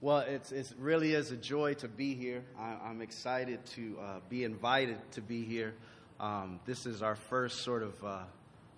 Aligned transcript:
Well, 0.00 0.18
it's, 0.18 0.52
it 0.52 0.72
really 0.78 1.12
is 1.12 1.32
a 1.32 1.36
joy 1.36 1.74
to 1.74 1.88
be 1.88 2.14
here. 2.14 2.44
I, 2.56 2.88
am 2.88 3.00
excited 3.00 3.66
to 3.74 3.98
uh, 4.00 4.20
be 4.28 4.44
invited 4.44 4.98
to 5.12 5.20
be 5.20 5.42
here. 5.42 5.74
Um, 6.20 6.60
this 6.66 6.86
is 6.86 7.02
our 7.02 7.16
first 7.16 7.64
sort 7.64 7.82
of 7.82 8.04
uh, 8.04 8.20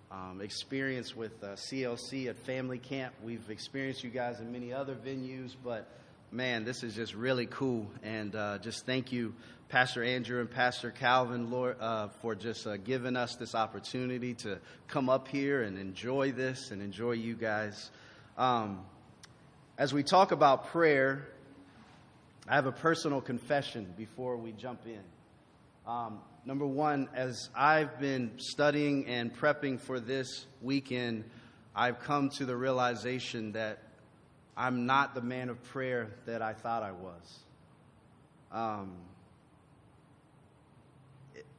um, 0.09 0.41
experience 0.41 1.15
with 1.15 1.43
uh, 1.43 1.49
CLC 1.49 2.27
at 2.27 2.39
Family 2.39 2.79
Camp. 2.79 3.13
We've 3.21 3.47
experienced 3.51 4.03
you 4.03 4.09
guys 4.09 4.39
in 4.39 4.51
many 4.51 4.73
other 4.73 4.95
venues, 4.95 5.55
but 5.63 5.87
man, 6.31 6.65
this 6.65 6.81
is 6.81 6.95
just 6.95 7.13
really 7.13 7.45
cool. 7.45 7.85
And 8.01 8.35
uh, 8.35 8.57
just 8.57 8.87
thank 8.87 9.11
you, 9.11 9.35
Pastor 9.69 10.03
Andrew 10.03 10.39
and 10.39 10.49
Pastor 10.49 10.89
Calvin, 10.89 11.51
Lord, 11.51 11.77
uh, 11.79 12.07
for 12.23 12.33
just 12.33 12.65
uh, 12.65 12.77
giving 12.77 13.15
us 13.15 13.35
this 13.35 13.53
opportunity 13.53 14.33
to 14.33 14.57
come 14.87 15.07
up 15.07 15.27
here 15.27 15.61
and 15.61 15.77
enjoy 15.77 16.31
this 16.31 16.71
and 16.71 16.81
enjoy 16.81 17.11
you 17.11 17.35
guys. 17.35 17.91
Um, 18.39 18.79
as 19.81 19.91
we 19.91 20.03
talk 20.03 20.31
about 20.31 20.67
prayer, 20.67 21.27
I 22.47 22.53
have 22.53 22.67
a 22.67 22.71
personal 22.71 23.19
confession 23.19 23.91
before 23.97 24.37
we 24.37 24.51
jump 24.51 24.81
in. 24.85 25.01
Um, 25.91 26.19
number 26.45 26.67
one, 26.67 27.09
as 27.15 27.49
I've 27.55 27.99
been 27.99 28.33
studying 28.37 29.07
and 29.07 29.35
prepping 29.35 29.79
for 29.79 29.99
this 29.99 30.45
weekend, 30.61 31.23
I've 31.75 31.99
come 32.01 32.29
to 32.37 32.45
the 32.45 32.55
realization 32.55 33.53
that 33.53 33.79
I'm 34.55 34.85
not 34.85 35.15
the 35.15 35.21
man 35.21 35.49
of 35.49 35.63
prayer 35.63 36.11
that 36.27 36.43
I 36.43 36.53
thought 36.53 36.83
I 36.83 36.91
was. 36.91 37.39
Um, 38.51 38.97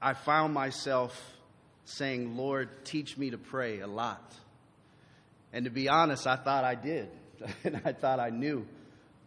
I 0.00 0.14
found 0.14 0.54
myself 0.54 1.20
saying, 1.86 2.36
Lord, 2.36 2.84
teach 2.84 3.18
me 3.18 3.30
to 3.30 3.38
pray 3.38 3.80
a 3.80 3.88
lot. 3.88 4.32
And 5.52 5.64
to 5.64 5.72
be 5.72 5.88
honest, 5.88 6.28
I 6.28 6.36
thought 6.36 6.62
I 6.62 6.76
did. 6.76 7.08
and 7.64 7.80
I 7.84 7.92
thought 7.92 8.20
I 8.20 8.30
knew. 8.30 8.66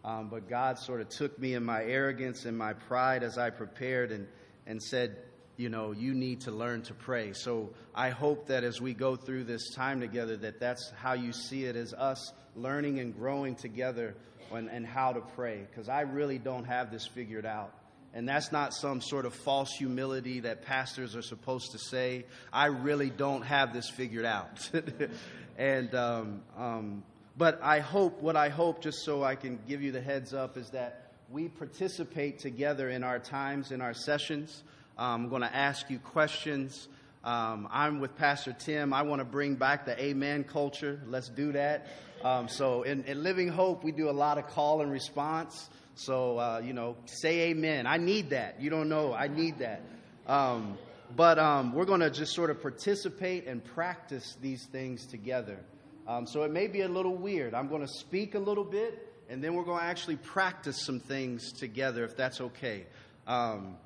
Um, 0.04 0.30
but 0.30 0.48
God 0.48 0.78
sort 0.78 1.02
of 1.02 1.10
took 1.10 1.38
me 1.40 1.56
in 1.56 1.64
my 1.64 1.84
arrogance 1.84 2.46
and 2.46 2.56
my 2.56 2.74
pride 2.74 3.24
as 3.24 3.38
I 3.40 3.50
prepared 3.50 4.12
and, 4.12 4.28
and 4.68 4.82
said, 4.82 5.18
you 5.58 5.70
know, 5.70 5.94
you 5.94 6.14
need 6.14 6.42
to 6.42 6.52
learn 6.52 6.84
to 6.84 6.94
pray. 6.94 7.34
So 7.34 7.72
I 7.94 8.10
hope 8.10 8.48
that 8.48 8.64
as 8.64 8.80
we 8.80 8.94
go 8.94 9.16
through 9.16 9.46
this 9.46 9.74
time 9.74 10.00
together, 10.00 10.38
that 10.38 10.60
that's 10.60 10.92
how 10.98 11.14
you 11.14 11.34
see 11.34 11.66
it 11.66 11.76
as 11.76 11.94
us 11.94 12.34
learning 12.56 13.00
and 13.00 13.16
growing 13.16 13.56
together 13.56 14.16
on, 14.52 14.70
and 14.70 14.86
how 14.86 15.14
to 15.14 15.22
pray. 15.22 15.66
Because 15.70 15.90
I 15.90 16.02
really 16.02 16.38
don't 16.38 16.66
have 16.66 16.92
this 16.92 17.08
figured 17.08 17.46
out. 17.46 17.74
And 18.14 18.30
that's 18.30 18.52
not 18.52 18.74
some 18.74 19.02
sort 19.02 19.26
of 19.26 19.34
false 19.34 19.72
humility 19.72 20.42
that 20.42 20.62
pastors 20.62 21.16
are 21.16 21.22
supposed 21.22 21.72
to 21.72 21.78
say. 21.78 22.26
I 22.52 22.68
really 22.68 23.10
don't 23.10 23.42
have 23.42 23.74
this 23.74 23.90
figured 23.90 24.24
out. 24.24 24.70
and 25.58 25.94
um, 25.96 26.42
um, 26.58 27.04
but 27.38 27.60
I 27.62 27.80
hope, 27.80 28.22
what 28.22 28.36
I 28.36 28.50
hope, 28.50 28.82
just 28.82 29.04
so 29.04 29.24
I 29.24 29.36
can 29.36 29.60
give 29.68 29.82
you 29.82 29.92
the 29.92 30.02
heads 30.02 30.34
up, 30.34 30.58
is 30.58 30.70
that 30.70 31.12
we 31.30 31.50
participate 31.50 32.40
together 32.40 32.90
in 32.90 33.04
our 33.04 33.20
times, 33.20 33.72
in 33.72 33.82
our 33.82 33.94
sessions. 33.94 34.64
Um, 34.98 35.24
I'm 35.24 35.30
going 35.30 35.42
to 35.42 35.54
ask 35.54 35.90
you 35.90 36.00
questions. 36.00 36.88
Um, 37.26 37.68
I'm 37.72 38.00
with 38.00 38.16
Pastor 38.16 38.54
Tim. 38.54 38.94
I 38.94 39.02
want 39.02 39.20
to 39.20 39.26
bring 39.26 39.56
back 39.56 39.86
the 39.86 40.02
amen 40.02 40.46
culture. 40.46 41.02
Let's 41.08 41.28
do 41.28 41.52
that. 41.54 41.88
Um, 42.24 42.48
so 42.48 42.84
in, 42.84 43.04
in, 43.04 43.22
Living 43.22 43.50
Hope, 43.50 43.84
we 43.84 43.92
do 43.92 44.10
a 44.10 44.12
lot 44.12 44.38
of 44.38 44.48
call 44.48 44.82
and 44.82 44.92
response. 44.92 45.70
So, 45.96 46.38
uh, 46.38 46.62
you 46.64 46.74
know, 46.74 46.96
say 47.06 47.50
amen. 47.50 47.88
I 47.88 47.98
need 47.98 48.30
that. 48.30 48.62
You 48.62 48.70
don't 48.70 48.90
know. 48.90 49.14
I 49.14 49.28
need 49.28 49.60
that. 49.60 49.82
Um, 50.28 50.78
but 51.16 51.38
um, 51.38 51.74
we're 51.74 51.86
going 51.86 52.00
to 52.00 52.10
just 52.10 52.34
sort 52.34 52.50
of 52.50 52.62
participate 52.62 53.48
and 53.48 53.64
practice 53.64 54.38
these 54.42 54.66
things 54.66 55.06
together. 55.06 55.60
Um, 56.08 56.28
so 56.28 56.44
it 56.44 56.52
may 56.52 56.68
be 56.68 56.82
a 56.82 56.88
little 56.88 57.16
weird. 57.16 57.54
I'm 57.54 57.68
going 57.68 57.82
to 57.82 57.88
speak 57.88 58.36
a 58.36 58.40
little 58.40 58.64
bit, 58.64 59.12
and 59.30 59.44
then 59.44 59.56
we're 59.56 59.64
going 59.64 59.80
to 59.80 59.86
actually 59.86 60.18
practice 60.18 60.86
some 60.86 61.00
things 61.00 61.52
together, 61.52 62.04
if 62.04 62.16
that's 62.16 62.42
okay. 62.42 62.86
Um, 63.26 63.78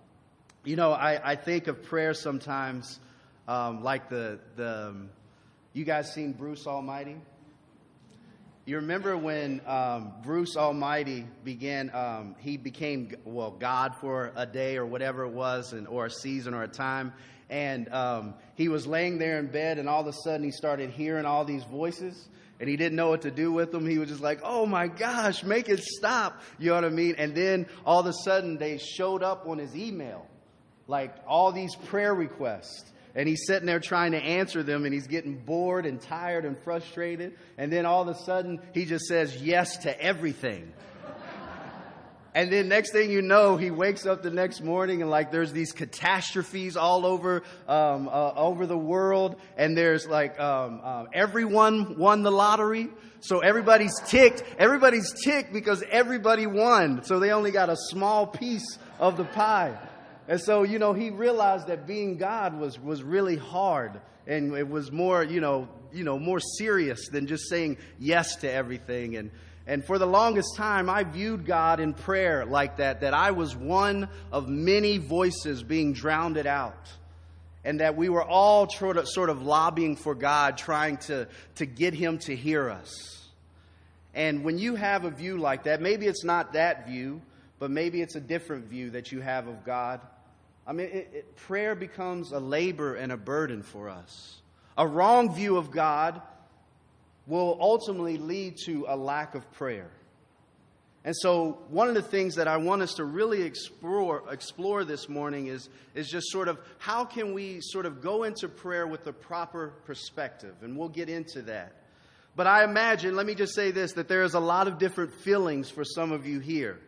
you 0.65 0.75
know, 0.75 0.91
I, 0.91 1.31
I, 1.31 1.35
think 1.37 1.67
of 1.67 1.81
prayer 1.83 2.13
sometimes 2.13 2.99
um, 3.47 3.81
like 3.81 4.09
the, 4.09 4.39
the 4.57 4.89
um, 4.89 5.09
you 5.71 5.85
guys 5.85 6.13
seen 6.13 6.33
Bruce 6.33 6.67
Almighty? 6.67 7.15
You 8.65 8.75
remember 8.75 9.15
when 9.17 9.61
um, 9.65 10.11
Bruce 10.21 10.57
Almighty 10.57 11.25
began, 11.43 11.89
um, 11.93 12.35
he 12.39 12.57
became, 12.57 13.15
well, 13.23 13.51
God 13.51 13.95
for 13.95 14.33
a 14.35 14.45
day 14.45 14.77
or 14.77 14.85
whatever 14.85 15.23
it 15.23 15.31
was, 15.31 15.73
and, 15.73 15.87
or 15.87 16.07
a 16.07 16.11
season 16.11 16.53
or 16.53 16.63
a 16.63 16.67
time, 16.67 17.13
and 17.49 17.91
um, 17.93 18.33
he 18.55 18.69
was 18.69 18.85
laying 18.85 19.17
there 19.17 19.39
in 19.39 19.47
bed, 19.47 19.79
and 19.79 19.89
all 19.89 20.01
of 20.01 20.07
a 20.07 20.13
sudden 20.13 20.43
he 20.43 20.51
started 20.51 20.91
hearing 20.91 21.25
all 21.25 21.45
these 21.45 21.63
voices, 21.63 22.27
and 22.59 22.69
he 22.69 22.77
didn't 22.77 22.95
know 22.95 23.09
what 23.09 23.23
to 23.23 23.31
do 23.31 23.51
with 23.51 23.71
them. 23.71 23.87
He 23.89 23.97
was 23.97 24.09
just 24.09 24.21
like, 24.21 24.41
"Oh 24.43 24.65
my 24.65 24.87
gosh, 24.87 25.43
make 25.43 25.69
it 25.69 25.79
stop!" 25.79 26.41
You 26.59 26.69
know 26.69 26.75
what 26.75 26.85
I 26.85 26.89
mean? 26.89 27.15
And 27.17 27.35
then 27.35 27.67
all 27.85 28.01
of 28.01 28.05
a 28.05 28.13
sudden 28.13 28.57
they 28.57 28.77
showed 28.77 29.23
up 29.23 29.47
on 29.47 29.57
his 29.57 29.75
email, 29.75 30.27
like 30.87 31.15
all 31.27 31.51
these 31.51 31.75
prayer 31.75 32.13
requests. 32.13 32.91
And 33.15 33.27
he's 33.27 33.47
sitting 33.47 33.65
there 33.65 33.79
trying 33.79 34.11
to 34.11 34.19
answer 34.19 34.61
them, 34.61 34.85
and 34.85 34.93
he's 34.93 35.07
getting 35.07 35.35
bored 35.37 35.87
and 35.87 35.99
tired 35.99 36.45
and 36.45 36.55
frustrated. 36.59 37.35
And 37.57 37.73
then 37.73 37.87
all 37.87 38.03
of 38.03 38.07
a 38.07 38.19
sudden, 38.19 38.61
he 38.73 38.85
just 38.85 39.05
says 39.05 39.41
yes 39.41 39.77
to 39.77 40.01
everything. 40.01 40.71
And 42.35 42.51
then 42.51 42.67
next 42.67 42.91
thing 42.91 43.09
you 43.09 43.23
know, 43.23 43.57
he 43.57 43.71
wakes 43.71 44.05
up 44.05 44.21
the 44.21 44.29
next 44.29 44.61
morning 44.61 45.01
and 45.01 45.09
like 45.09 45.31
there's 45.31 45.51
these 45.51 45.71
catastrophes 45.71 46.77
all 46.77 47.05
over 47.05 47.41
um, 47.67 48.07
uh, 48.07 48.33
over 48.35 48.67
the 48.67 48.77
world, 48.77 49.35
and 49.57 49.75
there's 49.75 50.05
like 50.05 50.39
um, 50.39 50.79
uh, 50.83 51.05
everyone 51.11 51.97
won 51.97 52.21
the 52.21 52.31
lottery, 52.31 52.89
so 53.19 53.39
everybody's 53.39 53.99
ticked. 54.05 54.43
Everybody's 54.59 55.11
ticked 55.23 55.51
because 55.51 55.83
everybody 55.89 56.45
won, 56.45 57.03
so 57.03 57.19
they 57.19 57.31
only 57.31 57.51
got 57.51 57.69
a 57.69 57.75
small 57.75 58.27
piece 58.27 58.77
of 58.99 59.17
the 59.17 59.25
pie. 59.25 59.75
And 60.27 60.39
so 60.39 60.61
you 60.61 60.77
know 60.77 60.93
he 60.93 61.09
realized 61.09 61.67
that 61.67 61.87
being 61.87 62.17
God 62.17 62.59
was 62.59 62.79
was 62.79 63.01
really 63.01 63.37
hard, 63.37 63.99
and 64.27 64.55
it 64.55 64.69
was 64.69 64.91
more 64.91 65.23
you 65.23 65.41
know 65.41 65.67
you 65.91 66.03
know 66.03 66.19
more 66.19 66.39
serious 66.39 67.09
than 67.09 67.25
just 67.25 67.49
saying 67.49 67.77
yes 67.97 68.35
to 68.37 68.51
everything 68.51 69.15
and. 69.15 69.31
And 69.69 69.85
for 69.85 69.99
the 69.99 70.07
longest 70.07 70.55
time, 70.55 70.89
I 70.89 71.03
viewed 71.03 71.45
God 71.45 71.79
in 71.79 71.93
prayer 71.93 72.43
like 72.43 72.77
that, 72.77 73.01
that 73.01 73.13
I 73.13 73.29
was 73.29 73.55
one 73.55 74.09
of 74.31 74.49
many 74.49 74.97
voices 74.97 75.61
being 75.61 75.93
drowned 75.93 76.37
out. 76.47 76.89
And 77.63 77.79
that 77.79 77.95
we 77.95 78.09
were 78.09 78.23
all 78.23 78.67
sort 78.67 78.97
of 78.97 79.43
lobbying 79.43 79.95
for 79.95 80.15
God, 80.15 80.57
trying 80.57 80.97
to, 80.97 81.27
to 81.57 81.67
get 81.67 81.93
Him 81.93 82.17
to 82.19 82.35
hear 82.35 82.67
us. 82.71 83.27
And 84.15 84.43
when 84.43 84.57
you 84.57 84.73
have 84.73 85.05
a 85.05 85.11
view 85.11 85.37
like 85.37 85.65
that, 85.65 85.81
maybe 85.81 86.07
it's 86.07 86.23
not 86.23 86.53
that 86.53 86.87
view, 86.87 87.21
but 87.59 87.69
maybe 87.69 88.01
it's 88.01 88.15
a 88.15 88.21
different 88.21 88.65
view 88.65 88.89
that 88.91 89.11
you 89.11 89.21
have 89.21 89.47
of 89.47 89.63
God. 89.63 90.01
I 90.65 90.73
mean, 90.73 90.87
it, 90.87 91.11
it, 91.13 91.35
prayer 91.35 91.75
becomes 91.75 92.31
a 92.31 92.39
labor 92.39 92.95
and 92.95 93.11
a 93.11 93.17
burden 93.17 93.61
for 93.61 93.87
us. 93.87 94.41
A 94.79 94.87
wrong 94.87 95.35
view 95.35 95.57
of 95.57 95.69
God 95.69 96.23
will 97.29 97.57
ultimately 97.61 98.17
lead 98.17 98.57
to 98.65 98.85
a 98.89 98.97
lack 98.97 99.35
of 99.35 99.49
prayer. 99.53 99.89
And 101.05 101.15
so, 101.15 101.59
one 101.69 101.87
of 101.87 101.93
the 101.93 102.01
things 102.01 102.35
that 102.35 102.49
I 102.49 102.57
want 102.57 102.81
us 102.81 102.95
to 102.95 103.05
really 103.05 103.43
explore, 103.43 104.23
explore 104.29 104.83
this 104.83 105.07
morning 105.07 105.47
is, 105.47 105.69
is 105.95 106.09
just 106.09 106.27
sort 106.29 106.49
of 106.49 106.59
how 106.77 107.05
can 107.05 107.33
we 107.33 107.61
sort 107.61 107.85
of 107.85 108.01
go 108.01 108.23
into 108.23 108.49
prayer 108.49 108.85
with 108.85 109.05
the 109.05 109.13
proper 109.13 109.69
perspective? 109.85 110.55
And 110.61 110.75
we'll 110.77 110.89
get 110.89 111.07
into 111.07 111.43
that. 111.43 111.73
But 112.35 112.47
I 112.47 112.65
imagine, 112.65 113.15
let 113.15 113.25
me 113.25 113.35
just 113.35 113.55
say 113.55 113.71
this, 113.71 113.93
that 113.93 114.09
there 114.09 114.23
is 114.23 114.33
a 114.33 114.39
lot 114.41 114.67
of 114.67 114.77
different 114.77 115.13
feelings 115.13 115.69
for 115.69 115.85
some 115.85 116.11
of 116.11 116.27
you 116.27 116.39
here 116.39 116.79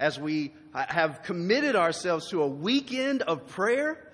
as 0.00 0.18
we 0.18 0.52
uh, 0.72 0.84
have 0.88 1.22
committed 1.22 1.76
ourselves 1.76 2.30
to 2.30 2.42
a 2.42 2.48
weekend 2.48 3.22
of 3.22 3.46
prayer 3.48 4.07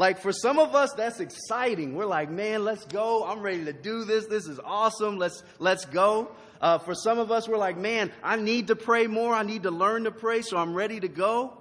like 0.00 0.18
for 0.18 0.32
some 0.32 0.58
of 0.58 0.74
us, 0.74 0.94
that's 0.96 1.20
exciting. 1.20 1.94
We're 1.94 2.06
like, 2.06 2.30
man, 2.30 2.64
let's 2.64 2.86
go. 2.86 3.22
I'm 3.22 3.40
ready 3.40 3.66
to 3.66 3.74
do 3.74 4.04
this. 4.04 4.24
This 4.24 4.46
is 4.46 4.58
awesome. 4.58 5.18
Let's, 5.18 5.42
let's 5.58 5.84
go. 5.84 6.30
Uh, 6.58 6.78
for 6.78 6.94
some 6.94 7.18
of 7.18 7.30
us, 7.30 7.46
we're 7.46 7.58
like, 7.58 7.76
man, 7.76 8.10
I 8.22 8.36
need 8.36 8.68
to 8.68 8.76
pray 8.76 9.06
more. 9.08 9.34
I 9.34 9.42
need 9.42 9.64
to 9.64 9.70
learn 9.70 10.04
to 10.04 10.10
pray, 10.10 10.40
so 10.40 10.56
I'm 10.56 10.72
ready 10.72 11.00
to 11.00 11.08
go. 11.08 11.52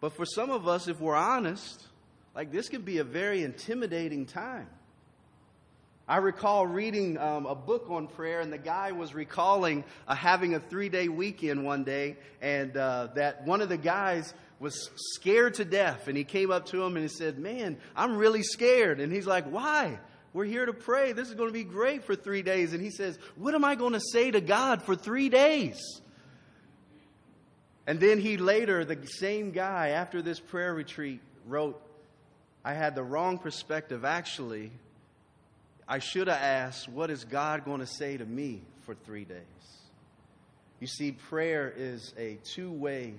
But 0.00 0.16
for 0.16 0.26
some 0.26 0.50
of 0.50 0.66
us, 0.66 0.88
if 0.88 0.98
we're 0.98 1.14
honest, 1.14 1.86
like 2.34 2.50
this 2.50 2.68
can 2.68 2.82
be 2.82 2.98
a 2.98 3.04
very 3.04 3.44
intimidating 3.44 4.26
time. 4.26 4.66
I 6.08 6.16
recall 6.18 6.66
reading 6.66 7.16
um, 7.16 7.46
a 7.46 7.54
book 7.54 7.86
on 7.90 8.08
prayer, 8.08 8.40
and 8.40 8.52
the 8.52 8.58
guy 8.58 8.90
was 8.90 9.14
recalling 9.14 9.84
uh, 10.08 10.16
having 10.16 10.54
a 10.54 10.60
three 10.60 10.88
day 10.88 11.08
weekend 11.08 11.64
one 11.64 11.84
day, 11.84 12.16
and 12.40 12.76
uh, 12.76 13.08
that 13.14 13.44
one 13.44 13.60
of 13.60 13.68
the 13.68 13.76
guys 13.76 14.34
was 14.58 14.90
scared 15.14 15.54
to 15.54 15.64
death. 15.64 16.08
And 16.08 16.16
he 16.16 16.24
came 16.24 16.50
up 16.50 16.66
to 16.66 16.82
him 16.82 16.96
and 16.96 17.04
he 17.04 17.08
said, 17.08 17.38
Man, 17.38 17.76
I'm 17.94 18.16
really 18.16 18.42
scared. 18.42 19.00
And 19.00 19.12
he's 19.12 19.26
like, 19.26 19.46
Why? 19.46 19.98
We're 20.32 20.44
here 20.44 20.66
to 20.66 20.74
pray. 20.74 21.12
This 21.12 21.28
is 21.28 21.34
going 21.34 21.48
to 21.48 21.54
be 21.54 21.64
great 21.64 22.04
for 22.04 22.14
three 22.14 22.42
days. 22.42 22.74
And 22.74 22.82
he 22.82 22.90
says, 22.90 23.18
What 23.36 23.54
am 23.54 23.64
I 23.64 23.74
going 23.74 23.94
to 23.94 24.00
say 24.00 24.30
to 24.30 24.40
God 24.40 24.82
for 24.82 24.94
three 24.94 25.28
days? 25.28 25.80
And 27.86 28.00
then 28.00 28.20
he 28.20 28.36
later, 28.36 28.84
the 28.84 29.06
same 29.06 29.52
guy, 29.52 29.90
after 29.90 30.20
this 30.20 30.40
prayer 30.40 30.74
retreat, 30.74 31.20
wrote, 31.46 31.80
I 32.64 32.74
had 32.74 32.94
the 32.94 33.02
wrong 33.04 33.38
perspective. 33.38 34.04
Actually, 34.04 34.72
I 35.88 36.00
should 36.00 36.28
have 36.28 36.42
asked, 36.42 36.88
What 36.88 37.10
is 37.10 37.24
God 37.24 37.64
going 37.64 37.80
to 37.80 37.86
say 37.86 38.16
to 38.16 38.24
me 38.24 38.62
for 38.82 38.94
three 38.94 39.24
days? 39.24 39.40
You 40.80 40.86
see, 40.86 41.12
prayer 41.12 41.72
is 41.74 42.12
a 42.18 42.38
two 42.44 42.70
way 42.70 43.14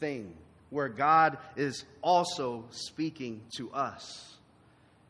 thing 0.00 0.34
where 0.70 0.88
God 0.88 1.38
is 1.56 1.84
also 2.02 2.64
speaking 2.70 3.40
to 3.56 3.70
us. 3.72 4.36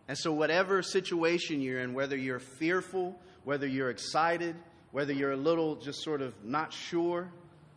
And 0.06 0.16
so, 0.16 0.32
whatever 0.32 0.82
situation 0.82 1.60
you're 1.60 1.80
in, 1.80 1.92
whether 1.92 2.16
you're 2.16 2.38
fearful, 2.38 3.18
whether 3.44 3.66
you're 3.66 3.90
excited, 3.90 4.56
whether 4.92 5.12
you're 5.12 5.32
a 5.32 5.36
little 5.36 5.76
just 5.76 6.02
sort 6.02 6.22
of 6.22 6.32
not 6.44 6.72
sure, 6.72 7.30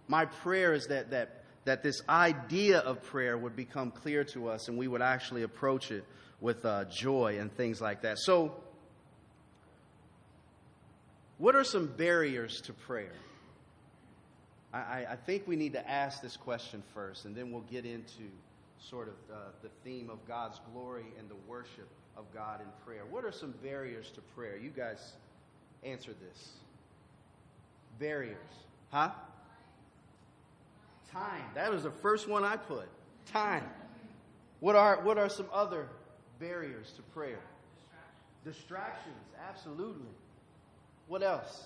my 0.07 0.25
prayer 0.25 0.73
is 0.73 0.87
that, 0.87 1.11
that, 1.11 1.43
that 1.65 1.83
this 1.83 2.01
idea 2.07 2.79
of 2.79 3.03
prayer 3.03 3.37
would 3.37 3.55
become 3.55 3.91
clear 3.91 4.23
to 4.25 4.49
us 4.49 4.67
and 4.67 4.77
we 4.77 4.87
would 4.87 5.01
actually 5.01 5.43
approach 5.43 5.91
it 5.91 6.05
with 6.39 6.65
uh, 6.65 6.85
joy 6.85 7.37
and 7.39 7.53
things 7.55 7.81
like 7.81 8.01
that. 8.01 8.17
So, 8.17 8.55
what 11.37 11.55
are 11.55 11.63
some 11.63 11.87
barriers 11.87 12.61
to 12.61 12.73
prayer? 12.73 13.13
I, 14.73 15.05
I, 15.09 15.15
think 15.17 15.47
we 15.47 15.57
need 15.57 15.73
to 15.73 15.89
ask 15.89 16.21
this 16.21 16.37
question 16.37 16.81
first, 16.93 17.25
and 17.25 17.35
then 17.35 17.51
we'll 17.51 17.61
get 17.69 17.85
into 17.85 18.23
sort 18.79 19.09
of 19.09 19.15
the 19.61 19.69
theme 19.83 20.09
of 20.09 20.25
God's 20.27 20.59
glory 20.71 21.05
and 21.19 21.29
the 21.29 21.35
worship 21.47 21.89
of 22.15 22.25
God 22.33 22.61
in 22.61 22.67
prayer. 22.85 23.03
What 23.09 23.25
are 23.25 23.31
some 23.31 23.53
barriers 23.63 24.11
to 24.11 24.21
prayer? 24.35 24.57
You 24.57 24.69
guys 24.69 25.13
answer 25.83 26.11
this. 26.13 26.49
Barriers. 27.99 28.37
Huh? 28.91 29.11
Time. 31.11 31.43
That 31.55 31.71
was 31.71 31.83
the 31.83 31.91
first 31.91 32.29
one 32.29 32.43
I 32.43 32.55
put. 32.55 32.87
Time. 33.25 33.65
What 34.61 34.75
are, 34.75 35.01
what 35.01 35.17
are 35.17 35.29
some 35.29 35.47
other 35.51 35.87
barriers 36.39 36.93
to 36.95 37.01
prayer? 37.13 37.39
Distractions. 38.45 39.15
Absolutely. 39.49 40.07
What 41.07 41.23
else? 41.23 41.65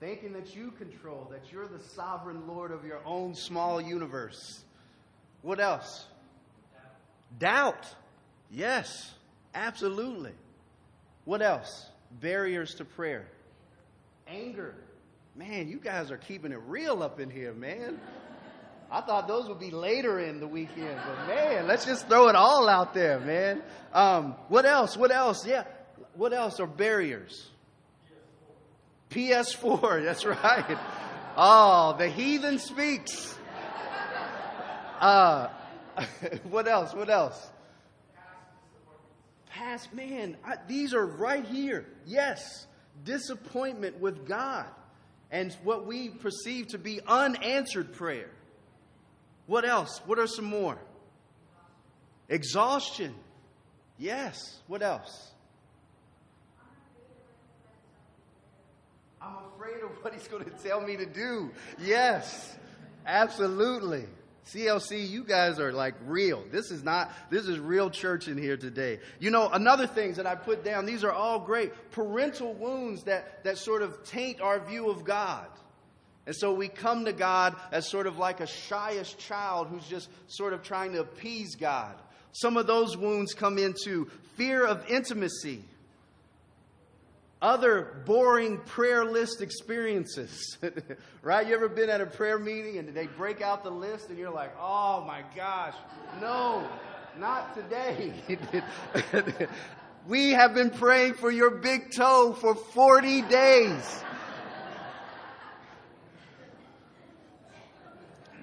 Thinking 0.00 0.32
that 0.32 0.56
you 0.56 0.70
control, 0.72 1.28
that 1.30 1.52
you're 1.52 1.68
the 1.68 1.78
sovereign 1.78 2.48
Lord 2.48 2.72
of 2.72 2.86
your 2.86 3.00
own 3.04 3.34
small 3.34 3.82
universe. 3.82 4.64
What 5.42 5.60
else? 5.60 6.06
Doubt. 7.38 7.86
Yes, 8.50 9.12
absolutely. 9.54 10.32
What 11.26 11.42
else? 11.42 11.86
Barriers 12.20 12.74
to 12.76 12.86
prayer. 12.86 13.26
Anger. 14.26 14.74
Man, 15.36 15.68
you 15.68 15.78
guys 15.78 16.10
are 16.10 16.16
keeping 16.16 16.52
it 16.52 16.60
real 16.66 17.02
up 17.02 17.20
in 17.20 17.28
here, 17.28 17.52
man. 17.52 18.00
I 18.90 19.02
thought 19.02 19.28
those 19.28 19.48
would 19.48 19.60
be 19.60 19.70
later 19.70 20.18
in 20.18 20.40
the 20.40 20.48
weekend, 20.48 20.98
but 21.06 21.28
man, 21.28 21.66
let's 21.68 21.84
just 21.84 22.08
throw 22.08 22.28
it 22.28 22.34
all 22.34 22.68
out 22.68 22.94
there, 22.94 23.20
man. 23.20 23.62
Um, 23.92 24.34
what 24.48 24.64
else? 24.64 24.96
What 24.96 25.12
else? 25.12 25.46
Yeah. 25.46 25.64
What 26.14 26.32
else 26.32 26.58
are 26.58 26.66
barriers? 26.66 27.50
PS4, 29.10 30.04
that's 30.04 30.24
right. 30.24 30.78
Oh, 31.36 31.94
the 31.98 32.08
heathen 32.08 32.58
speaks. 32.58 33.36
Uh, 35.00 35.48
what 36.50 36.68
else? 36.68 36.94
What 36.94 37.08
else? 37.08 37.50
Past, 39.50 39.92
man, 39.92 40.36
I, 40.44 40.54
these 40.68 40.94
are 40.94 41.04
right 41.04 41.44
here. 41.44 41.86
Yes, 42.06 42.66
disappointment 43.04 44.00
with 44.00 44.26
God 44.26 44.66
and 45.30 45.56
what 45.64 45.86
we 45.86 46.08
perceive 46.08 46.68
to 46.68 46.78
be 46.78 47.00
unanswered 47.06 47.92
prayer. 47.92 48.30
What 49.46 49.64
else? 49.64 50.00
What 50.06 50.18
are 50.18 50.26
some 50.26 50.44
more? 50.44 50.78
Exhaustion. 52.28 53.14
Yes. 53.98 54.60
What 54.66 54.82
else? 54.82 55.32
I'm 59.22 59.34
afraid 59.54 59.82
of 59.82 59.90
what 60.02 60.14
he's 60.14 60.28
going 60.28 60.44
to 60.44 60.50
tell 60.50 60.80
me 60.80 60.96
to 60.96 61.04
do. 61.04 61.50
Yes, 61.78 62.56
absolutely. 63.06 64.06
CLC, 64.46 65.08
you 65.08 65.24
guys 65.24 65.60
are 65.60 65.72
like 65.72 65.94
real. 66.06 66.42
This 66.50 66.70
is 66.70 66.82
not, 66.82 67.12
this 67.30 67.46
is 67.46 67.58
real 67.58 67.90
church 67.90 68.28
in 68.28 68.38
here 68.38 68.56
today. 68.56 68.98
You 69.18 69.30
know, 69.30 69.50
another 69.50 69.86
things 69.86 70.16
that 70.16 70.26
I 70.26 70.34
put 70.34 70.64
down, 70.64 70.86
these 70.86 71.04
are 71.04 71.12
all 71.12 71.38
great. 71.38 71.72
Parental 71.90 72.54
wounds 72.54 73.04
that, 73.04 73.44
that 73.44 73.58
sort 73.58 73.82
of 73.82 74.02
taint 74.04 74.40
our 74.40 74.58
view 74.58 74.88
of 74.88 75.04
God. 75.04 75.46
And 76.26 76.34
so 76.34 76.54
we 76.54 76.68
come 76.68 77.04
to 77.04 77.12
God 77.12 77.56
as 77.72 77.88
sort 77.88 78.06
of 78.06 78.18
like 78.18 78.40
a 78.40 78.46
shyest 78.46 79.18
child 79.18 79.68
who's 79.68 79.86
just 79.86 80.08
sort 80.28 80.52
of 80.52 80.62
trying 80.62 80.92
to 80.92 81.00
appease 81.00 81.56
God. 81.56 81.94
Some 82.32 82.56
of 82.56 82.66
those 82.66 82.96
wounds 82.96 83.34
come 83.34 83.58
into 83.58 84.06
fear 84.36 84.64
of 84.64 84.88
intimacy 84.88 85.64
other 87.42 88.02
boring 88.04 88.58
prayer 88.58 89.04
list 89.04 89.40
experiences. 89.40 90.58
right? 91.22 91.46
You 91.46 91.54
ever 91.54 91.68
been 91.68 91.88
at 91.88 92.00
a 92.00 92.06
prayer 92.06 92.38
meeting 92.38 92.78
and 92.78 92.94
they 92.94 93.06
break 93.06 93.40
out 93.40 93.64
the 93.64 93.70
list 93.70 94.10
and 94.10 94.18
you're 94.18 94.30
like, 94.30 94.54
oh 94.60 95.04
my 95.06 95.22
gosh, 95.34 95.74
no, 96.20 96.68
not 97.18 97.54
today. 97.54 98.12
we 100.06 100.30
have 100.30 100.54
been 100.54 100.70
praying 100.70 101.14
for 101.14 101.30
your 101.30 101.50
big 101.50 101.92
toe 101.92 102.36
for 102.38 102.54
40 102.54 103.22
days. 103.22 104.04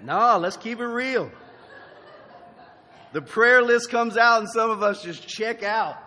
no, 0.04 0.38
let's 0.40 0.58
keep 0.58 0.80
it 0.80 0.86
real. 0.86 1.32
The 3.14 3.22
prayer 3.22 3.62
list 3.62 3.90
comes 3.90 4.18
out 4.18 4.42
and 4.42 4.50
some 4.50 4.70
of 4.70 4.84
us 4.84 5.02
just 5.02 5.28
check 5.28 5.64
out. 5.64 5.98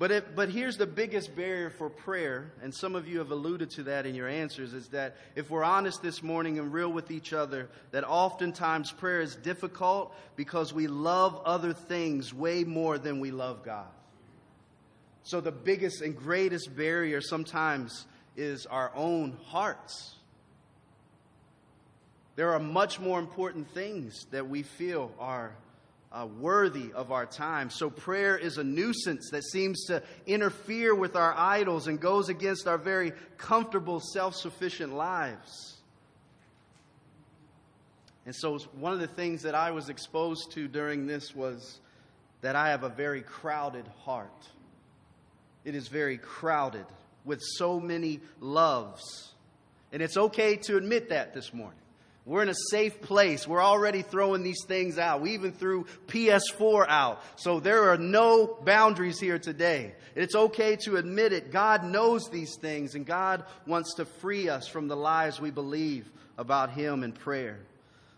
But, 0.00 0.10
it, 0.10 0.34
but 0.34 0.48
here's 0.48 0.78
the 0.78 0.86
biggest 0.86 1.36
barrier 1.36 1.68
for 1.68 1.90
prayer, 1.90 2.52
and 2.62 2.74
some 2.74 2.96
of 2.96 3.06
you 3.06 3.18
have 3.18 3.32
alluded 3.32 3.68
to 3.72 3.82
that 3.82 4.06
in 4.06 4.14
your 4.14 4.28
answers, 4.28 4.72
is 4.72 4.88
that 4.88 5.18
if 5.36 5.50
we're 5.50 5.62
honest 5.62 6.00
this 6.00 6.22
morning 6.22 6.58
and 6.58 6.72
real 6.72 6.90
with 6.90 7.10
each 7.10 7.34
other, 7.34 7.68
that 7.90 8.02
oftentimes 8.04 8.92
prayer 8.92 9.20
is 9.20 9.36
difficult 9.36 10.16
because 10.36 10.72
we 10.72 10.86
love 10.86 11.42
other 11.44 11.74
things 11.74 12.32
way 12.32 12.64
more 12.64 12.96
than 12.96 13.20
we 13.20 13.30
love 13.30 13.62
God. 13.62 13.88
So 15.22 15.42
the 15.42 15.52
biggest 15.52 16.00
and 16.00 16.16
greatest 16.16 16.74
barrier 16.74 17.20
sometimes 17.20 18.06
is 18.38 18.64
our 18.64 18.90
own 18.94 19.36
hearts. 19.48 20.14
There 22.36 22.54
are 22.54 22.58
much 22.58 22.98
more 22.98 23.18
important 23.18 23.68
things 23.74 24.24
that 24.30 24.48
we 24.48 24.62
feel 24.62 25.12
are 25.18 25.54
uh, 26.12 26.26
worthy 26.38 26.92
of 26.92 27.12
our 27.12 27.26
time. 27.26 27.70
So 27.70 27.88
prayer 27.88 28.36
is 28.36 28.58
a 28.58 28.64
nuisance 28.64 29.30
that 29.30 29.44
seems 29.44 29.84
to 29.86 30.02
interfere 30.26 30.94
with 30.94 31.14
our 31.14 31.34
idols 31.36 31.86
and 31.86 32.00
goes 32.00 32.28
against 32.28 32.66
our 32.66 32.78
very 32.78 33.12
comfortable, 33.38 34.00
self 34.00 34.34
sufficient 34.34 34.94
lives. 34.94 35.76
And 38.26 38.34
so, 38.34 38.58
one 38.78 38.92
of 38.92 39.00
the 39.00 39.06
things 39.06 39.42
that 39.42 39.54
I 39.54 39.70
was 39.70 39.88
exposed 39.88 40.52
to 40.52 40.68
during 40.68 41.06
this 41.06 41.34
was 41.34 41.80
that 42.42 42.54
I 42.54 42.68
have 42.68 42.84
a 42.84 42.88
very 42.88 43.22
crowded 43.22 43.86
heart. 44.04 44.48
It 45.64 45.74
is 45.74 45.88
very 45.88 46.18
crowded 46.18 46.86
with 47.24 47.40
so 47.42 47.80
many 47.80 48.20
loves. 48.40 49.34
And 49.92 50.02
it's 50.02 50.16
okay 50.16 50.56
to 50.56 50.76
admit 50.76 51.08
that 51.08 51.34
this 51.34 51.52
morning. 51.52 51.79
We're 52.30 52.44
in 52.44 52.48
a 52.48 52.54
safe 52.70 53.00
place. 53.00 53.48
We're 53.48 53.60
already 53.60 54.02
throwing 54.02 54.44
these 54.44 54.64
things 54.64 54.98
out. 54.98 55.20
We 55.20 55.32
even 55.32 55.50
threw 55.50 55.86
PS4 56.06 56.86
out. 56.88 57.20
So 57.34 57.58
there 57.58 57.90
are 57.90 57.98
no 57.98 58.56
boundaries 58.64 59.18
here 59.18 59.40
today. 59.40 59.96
It's 60.14 60.36
okay 60.36 60.76
to 60.84 60.94
admit 60.94 61.32
it. 61.32 61.50
God 61.50 61.82
knows 61.82 62.30
these 62.30 62.54
things, 62.54 62.94
and 62.94 63.04
God 63.04 63.42
wants 63.66 63.94
to 63.94 64.04
free 64.04 64.48
us 64.48 64.68
from 64.68 64.86
the 64.86 64.94
lies 64.94 65.40
we 65.40 65.50
believe 65.50 66.08
about 66.38 66.70
Him 66.70 67.02
in 67.02 67.10
prayer. 67.10 67.58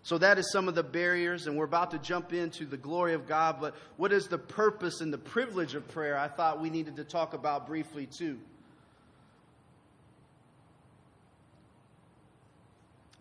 So 0.02 0.19
that 0.19 0.38
is 0.38 0.52
some 0.52 0.69
of 0.69 0.75
the 0.75 0.83
barriers, 0.83 1.47
and 1.47 1.57
we're 1.57 1.64
about 1.64 1.92
to 1.92 1.99
jump 1.99 2.35
into 2.35 2.66
the 2.66 2.76
glory 2.76 3.14
of 3.14 3.26
God. 3.26 3.62
But 3.62 3.75
what 3.97 4.12
is 4.12 4.26
the 4.26 4.37
purpose 4.37 5.00
and 5.00 5.11
the 5.11 5.16
privilege 5.16 5.75
of 5.75 5.88
prayer? 5.88 6.19
I 6.19 6.28
thought 6.28 6.61
we 6.61 6.69
needed 6.69 6.97
to 6.97 7.04
talk 7.04 7.33
about 7.33 7.66
briefly, 7.66 8.04
too. 8.04 8.38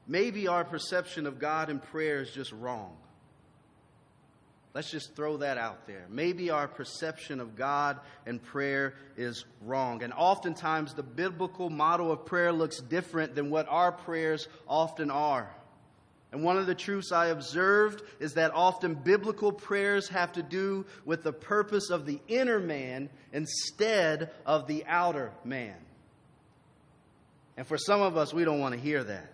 Maybe 0.08 0.48
our 0.48 0.64
perception 0.64 1.26
of 1.28 1.40
God 1.40 1.70
and 1.70 1.82
prayer 1.82 2.22
is 2.22 2.32
just 2.32 2.52
wrong. 2.52 2.96
Let's 4.74 4.90
just 4.90 5.16
throw 5.16 5.38
that 5.38 5.58
out 5.58 5.86
there. 5.86 6.06
Maybe 6.10 6.50
our 6.50 6.68
perception 6.68 7.42
of 7.42 7.58
God 7.58 8.00
and 8.26 8.42
prayer 8.42 8.94
is 9.18 9.44
wrong. 9.62 10.02
And 10.02 10.14
oftentimes, 10.14 10.94
the 10.94 11.04
biblical 11.04 11.70
model 11.70 12.10
of 12.12 12.26
prayer 12.26 12.54
looks 12.54 12.80
different 12.80 13.36
than 13.36 13.50
what 13.50 13.68
our 13.68 13.92
prayers 13.92 14.48
often 14.68 15.12
are. 15.12 15.54
And 16.32 16.44
one 16.44 16.58
of 16.58 16.66
the 16.66 16.76
truths 16.76 17.12
I 17.12 17.28
observed 17.28 18.02
is 18.22 18.36
that 18.36 18.54
often 18.54 18.94
biblical 18.94 19.52
prayers 19.52 20.08
have 20.08 20.32
to 20.34 20.44
do 20.44 20.86
with 21.04 21.24
the 21.24 21.34
purpose 21.34 21.90
of 21.90 22.06
the 22.06 22.22
inner 22.30 22.60
man 22.60 23.10
instead 23.34 24.32
of 24.46 24.68
the 24.68 24.86
outer 24.88 25.34
man. 25.44 25.76
And 27.58 27.68
for 27.68 27.78
some 27.78 28.02
of 28.02 28.16
us, 28.16 28.34
we 28.34 28.46
don't 28.46 28.62
want 28.62 28.74
to 28.74 28.80
hear 28.80 29.04
that. 29.04 29.30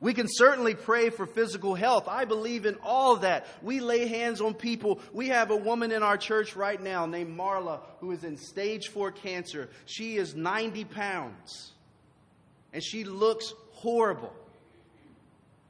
We 0.00 0.14
can 0.14 0.26
certainly 0.28 0.74
pray 0.74 1.10
for 1.10 1.26
physical 1.26 1.74
health. 1.74 2.08
I 2.08 2.24
believe 2.24 2.64
in 2.64 2.76
all 2.82 3.16
that. 3.16 3.46
We 3.62 3.80
lay 3.80 4.06
hands 4.06 4.40
on 4.40 4.54
people. 4.54 5.00
We 5.12 5.28
have 5.28 5.50
a 5.50 5.56
woman 5.56 5.92
in 5.92 6.02
our 6.02 6.16
church 6.16 6.56
right 6.56 6.80
now 6.80 7.04
named 7.04 7.38
Marla 7.38 7.80
who 8.00 8.10
is 8.12 8.24
in 8.24 8.38
stage 8.38 8.88
four 8.88 9.12
cancer. 9.12 9.68
She 9.84 10.16
is 10.16 10.34
90 10.34 10.84
pounds. 10.86 11.72
and 12.72 12.82
she 12.82 13.04
looks 13.04 13.52
horrible. 13.72 14.32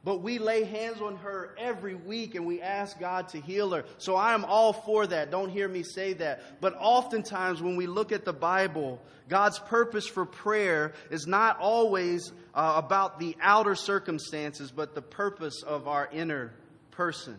But 0.02 0.22
we 0.22 0.38
lay 0.38 0.64
hands 0.64 1.02
on 1.02 1.16
her 1.16 1.54
every 1.58 1.94
week 1.94 2.34
and 2.34 2.46
we 2.46 2.62
ask 2.62 2.98
God 2.98 3.28
to 3.28 3.40
heal 3.40 3.70
her. 3.72 3.84
So 3.98 4.16
I 4.16 4.32
am 4.32 4.46
all 4.46 4.72
for 4.72 5.06
that. 5.06 5.30
Don't 5.30 5.50
hear 5.50 5.68
me 5.68 5.82
say 5.82 6.14
that. 6.14 6.60
But 6.60 6.74
oftentimes 6.80 7.60
when 7.60 7.76
we 7.76 7.86
look 7.86 8.10
at 8.10 8.24
the 8.24 8.32
Bible, 8.32 8.98
God's 9.28 9.58
purpose 9.58 10.06
for 10.06 10.24
prayer 10.24 10.94
is 11.10 11.26
not 11.26 11.58
always 11.58 12.32
uh, 12.54 12.74
about 12.76 13.18
the 13.18 13.36
outer 13.42 13.74
circumstances, 13.74 14.70
but 14.70 14.94
the 14.94 15.02
purpose 15.02 15.62
of 15.62 15.86
our 15.86 16.08
inner 16.10 16.54
person. 16.90 17.36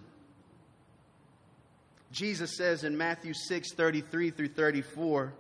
Jesus 2.12 2.58
says 2.58 2.84
in 2.84 2.96
Matthew 2.96 3.34
6 3.34 3.74
33 3.74 4.32
through 4.32 4.50
34, 4.50 5.34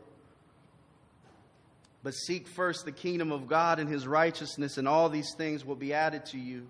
But 2.01 2.12
seek 2.12 2.48
first 2.48 2.86
the 2.86 2.92
kingdom 2.92 3.32
of 3.32 3.48
God 3.48 3.80
and 3.80 3.88
his 3.88 4.08
righteousness, 4.08 4.78
and 4.78 4.88
all 4.88 5.10
these 5.10 5.36
things 5.38 5.63
will 5.63 5.75
be 5.75 5.94
added 5.94 6.25
to 6.28 6.40
you. 6.40 6.66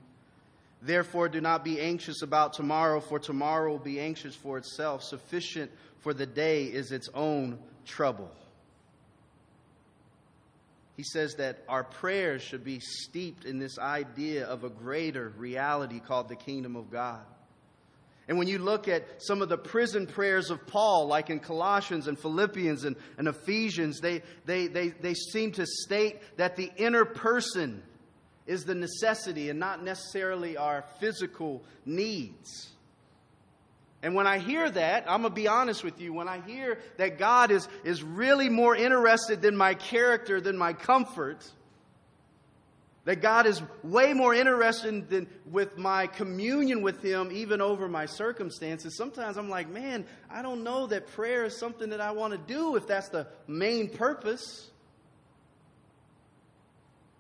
Therefore, 0.81 1.29
do 1.29 1.41
not 1.41 1.63
be 1.63 1.79
anxious 1.79 2.23
about 2.23 2.53
tomorrow, 2.53 3.00
for 3.00 3.19
tomorrow 3.19 3.71
will 3.71 3.79
be 3.79 4.00
anxious 4.00 4.35
for 4.35 4.57
itself. 4.57 5.03
Sufficient 5.03 5.71
for 6.00 6.13
the 6.13 6.25
day 6.25 6.65
is 6.65 6.91
its 6.91 7.07
own 7.13 7.59
trouble. 7.85 8.31
He 10.97 11.03
says 11.03 11.35
that 11.35 11.63
our 11.69 11.83
prayers 11.83 12.41
should 12.41 12.63
be 12.63 12.79
steeped 12.79 13.45
in 13.45 13.59
this 13.59 13.77
idea 13.79 14.45
of 14.45 14.63
a 14.63 14.69
greater 14.69 15.29
reality 15.38 16.00
called 16.00 16.29
the 16.29 16.35
kingdom 16.35 16.75
of 16.75 16.91
God. 16.91 17.21
And 18.27 18.38
when 18.38 18.47
you 18.47 18.59
look 18.59 18.88
at 18.88 19.21
some 19.21 19.41
of 19.41 19.50
the 19.50 19.57
prison 19.57 20.07
prayers 20.07 20.51
of 20.51 20.65
Paul, 20.67 21.07
like 21.07 21.29
in 21.29 21.39
Colossians 21.39 22.07
and 22.07 22.19
Philippians 22.19 22.85
and, 22.85 22.95
and 23.17 23.27
Ephesians, 23.27 24.00
they, 24.00 24.21
they, 24.45 24.67
they, 24.67 24.89
they 24.89 25.13
seem 25.13 25.51
to 25.53 25.65
state 25.65 26.19
that 26.38 26.55
the 26.55 26.71
inner 26.77 27.03
person 27.03 27.83
is 28.48 28.65
the 28.65 28.75
necessity 28.75 29.50
and 29.50 29.60
not 29.60 29.83
necessarily 29.83 30.57
our 30.57 30.83
physical 31.00 31.63
needs. 31.86 32.69
And 34.03 34.15
when 34.15 34.25
I 34.25 34.39
hear 34.39 34.69
that, 34.69 35.03
I'm 35.07 35.21
going 35.21 35.31
to 35.31 35.36
be 35.36 35.48
honest 35.48 35.83
with 35.83 36.01
you. 36.01 36.12
When 36.12 36.27
I 36.27 36.41
hear 36.41 36.79
that 36.98 37.19
God 37.19 37.51
is, 37.51 37.67
is 37.83 38.01
really 38.01 38.50
more 38.50 38.75
interested 38.75 39.41
than 39.41 39.55
my 39.55 39.75
character, 39.75 40.41
than 40.41 40.57
my 40.57 40.74
comfort, 40.74 41.48
that 43.05 43.21
God 43.21 43.45
is 43.45 43.62
way 43.83 44.13
more 44.13 44.33
interested 44.33 45.10
than 45.10 45.27
with 45.50 45.77
my 45.77 46.07
communion 46.07 46.81
with 46.81 47.03
Him, 47.03 47.29
even 47.31 47.62
over 47.62 47.88
my 47.88 48.07
circumstances, 48.07 48.98
sometimes 48.98 49.38
I'm 49.38 49.50
like, 49.50 49.69
man, 49.69 50.05
I 50.29 50.41
don't 50.41 50.63
know 50.63 50.88
that 50.88 51.07
prayer 51.07 51.45
is 51.45 51.57
something 51.57 51.91
that 51.91 52.01
I 52.01 52.12
want 52.12 52.33
to 52.33 52.53
do 52.53 52.75
if 52.77 52.88
that's 52.88 53.10
the 53.10 53.27
main 53.48 53.89
purpose. 53.89 54.70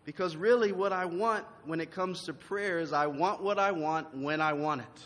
Because 0.03 0.35
really, 0.35 0.71
what 0.71 0.93
I 0.93 1.05
want 1.05 1.45
when 1.65 1.79
it 1.79 1.91
comes 1.91 2.23
to 2.23 2.33
prayer 2.33 2.79
is 2.79 2.91
I 2.91 3.07
want 3.07 3.41
what 3.41 3.59
I 3.59 3.71
want 3.71 4.15
when 4.15 4.41
I 4.41 4.53
want 4.53 4.81
it. 4.81 5.01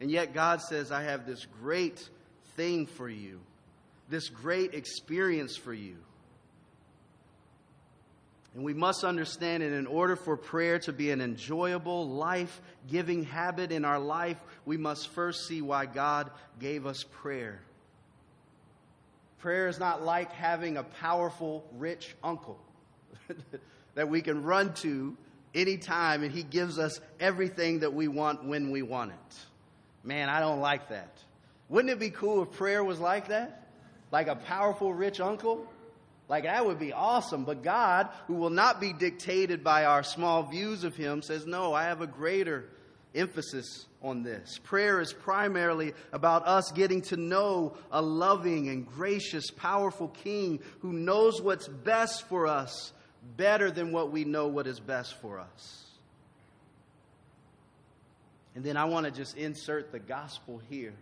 And 0.00 0.10
yet, 0.10 0.34
God 0.34 0.60
says, 0.60 0.90
I 0.90 1.02
have 1.02 1.24
this 1.24 1.46
great 1.62 2.08
thing 2.56 2.86
for 2.86 3.08
you, 3.08 3.40
this 4.08 4.28
great 4.28 4.74
experience 4.74 5.56
for 5.56 5.72
you. 5.72 5.96
And 8.54 8.64
we 8.64 8.74
must 8.74 9.02
understand 9.04 9.62
that 9.62 9.72
in 9.72 9.86
order 9.86 10.14
for 10.14 10.36
prayer 10.36 10.78
to 10.80 10.92
be 10.92 11.10
an 11.10 11.20
enjoyable, 11.20 12.08
life 12.08 12.60
giving 12.88 13.24
habit 13.24 13.72
in 13.72 13.84
our 13.84 13.98
life, 13.98 14.36
we 14.64 14.76
must 14.76 15.08
first 15.08 15.46
see 15.46 15.60
why 15.60 15.86
God 15.86 16.30
gave 16.60 16.86
us 16.86 17.04
prayer. 17.04 17.60
Prayer 19.38 19.68
is 19.68 19.78
not 19.78 20.02
like 20.02 20.32
having 20.32 20.76
a 20.76 20.84
powerful, 20.84 21.64
rich 21.76 22.14
uncle 22.22 22.58
that 23.94 24.08
we 24.08 24.22
can 24.22 24.42
run 24.42 24.74
to 24.74 25.16
anytime 25.54 26.22
and 26.22 26.32
he 26.32 26.42
gives 26.42 26.78
us 26.78 27.00
everything 27.20 27.80
that 27.80 27.94
we 27.94 28.08
want 28.08 28.44
when 28.44 28.70
we 28.70 28.82
want 28.82 29.12
it. 29.12 29.36
Man, 30.02 30.28
I 30.28 30.40
don't 30.40 30.60
like 30.60 30.88
that. 30.90 31.18
Wouldn't 31.68 31.90
it 31.90 31.98
be 31.98 32.10
cool 32.10 32.42
if 32.42 32.52
prayer 32.52 32.84
was 32.84 33.00
like 33.00 33.28
that? 33.28 33.68
Like 34.10 34.28
a 34.28 34.36
powerful, 34.36 34.92
rich 34.92 35.20
uncle? 35.20 35.66
Like 36.28 36.44
that 36.44 36.64
would 36.64 36.78
be 36.78 36.92
awesome. 36.92 37.44
But 37.44 37.62
God, 37.62 38.08
who 38.26 38.34
will 38.34 38.50
not 38.50 38.80
be 38.80 38.92
dictated 38.92 39.64
by 39.64 39.84
our 39.84 40.02
small 40.02 40.42
views 40.42 40.84
of 40.84 40.96
Him, 40.96 41.22
says, 41.22 41.46
No, 41.46 41.74
I 41.74 41.84
have 41.84 42.00
a 42.00 42.06
greater 42.06 42.66
emphasis 43.14 43.86
on 44.02 44.22
this. 44.22 44.58
Prayer 44.62 45.00
is 45.00 45.12
primarily 45.12 45.94
about 46.12 46.46
us 46.46 46.70
getting 46.72 47.02
to 47.02 47.16
know 47.16 47.76
a 47.90 48.02
loving 48.02 48.68
and 48.68 48.86
gracious, 48.86 49.50
powerful 49.50 50.08
King 50.08 50.60
who 50.80 50.92
knows 50.92 51.40
what's 51.40 51.68
best 51.68 52.28
for 52.28 52.46
us 52.46 52.92
better 53.36 53.70
than 53.70 53.92
what 53.92 54.10
we 54.10 54.24
know 54.24 54.48
what 54.48 54.66
is 54.66 54.80
best 54.80 55.20
for 55.20 55.38
us. 55.38 55.84
And 58.54 58.64
then 58.64 58.76
I 58.76 58.84
want 58.84 59.06
to 59.06 59.12
just 59.12 59.36
insert 59.36 59.90
the 59.90 59.98
gospel 59.98 60.60
here. 60.70 60.94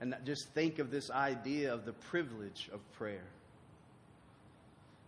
And 0.00 0.14
just 0.24 0.48
think 0.54 0.78
of 0.78 0.90
this 0.90 1.10
idea 1.10 1.72
of 1.72 1.84
the 1.84 1.92
privilege 1.92 2.68
of 2.72 2.80
prayer. 2.92 3.24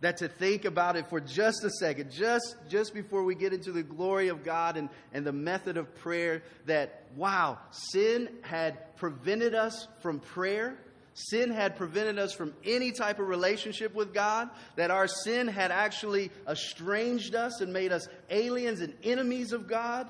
That 0.01 0.17
to 0.17 0.27
think 0.27 0.65
about 0.65 0.95
it 0.95 1.09
for 1.09 1.19
just 1.19 1.63
a 1.63 1.71
second, 1.71 2.11
just, 2.11 2.55
just 2.69 2.93
before 2.93 3.23
we 3.23 3.33
get 3.33 3.51
into 3.51 3.71
the 3.71 3.81
glory 3.81 4.27
of 4.27 4.43
God 4.43 4.77
and, 4.77 4.89
and 5.11 5.25
the 5.25 5.31
method 5.31 5.75
of 5.75 5.93
prayer, 5.95 6.43
that 6.67 7.03
wow, 7.15 7.57
sin 7.71 8.29
had 8.41 8.95
prevented 8.97 9.55
us 9.55 9.87
from 10.01 10.19
prayer. 10.19 10.77
Sin 11.19 11.49
had 11.49 11.77
prevented 11.77 12.19
us 12.19 12.31
from 12.31 12.53
any 12.63 12.91
type 12.91 13.17
of 13.17 13.27
relationship 13.27 13.95
with 13.95 14.13
God, 14.13 14.51
that 14.75 14.91
our 14.91 15.07
sin 15.07 15.47
had 15.47 15.71
actually 15.71 16.29
estranged 16.47 17.33
us 17.33 17.59
and 17.59 17.73
made 17.73 17.91
us 17.91 18.07
aliens 18.29 18.81
and 18.81 18.93
enemies 19.03 19.51
of 19.51 19.67
God. 19.67 20.07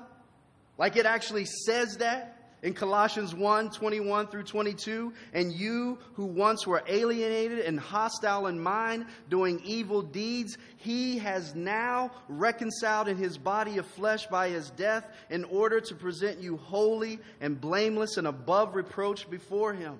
Like 0.76 0.96
it 0.96 1.06
actually 1.06 1.46
says 1.46 1.96
that 1.96 2.36
in 2.62 2.74
Colossians 2.74 3.34
1 3.34 3.70
21 3.70 4.26
through 4.26 4.42
22. 4.42 5.14
And 5.32 5.50
you 5.50 5.98
who 6.12 6.26
once 6.26 6.66
were 6.66 6.82
alienated 6.86 7.60
and 7.60 7.80
hostile 7.80 8.46
in 8.46 8.60
mind, 8.60 9.06
doing 9.30 9.62
evil 9.64 10.02
deeds, 10.02 10.58
he 10.76 11.16
has 11.20 11.54
now 11.54 12.10
reconciled 12.28 13.08
in 13.08 13.16
his 13.16 13.38
body 13.38 13.78
of 13.78 13.86
flesh 13.86 14.26
by 14.26 14.50
his 14.50 14.68
death 14.72 15.06
in 15.30 15.44
order 15.44 15.80
to 15.80 15.94
present 15.94 16.42
you 16.42 16.58
holy 16.58 17.18
and 17.40 17.58
blameless 17.58 18.18
and 18.18 18.26
above 18.26 18.74
reproach 18.74 19.30
before 19.30 19.72
him. 19.72 19.98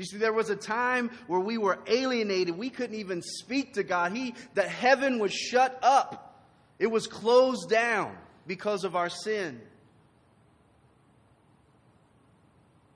You 0.00 0.06
see, 0.06 0.16
there 0.16 0.32
was 0.32 0.48
a 0.48 0.56
time 0.56 1.10
where 1.26 1.40
we 1.40 1.58
were 1.58 1.78
alienated. 1.86 2.56
We 2.56 2.70
couldn't 2.70 2.96
even 2.96 3.20
speak 3.20 3.74
to 3.74 3.82
God. 3.82 4.12
He, 4.12 4.34
the 4.54 4.62
heaven 4.62 5.18
was 5.18 5.30
shut 5.30 5.78
up. 5.82 6.42
It 6.78 6.86
was 6.86 7.06
closed 7.06 7.68
down 7.68 8.16
because 8.46 8.84
of 8.84 8.96
our 8.96 9.10
sin. 9.10 9.60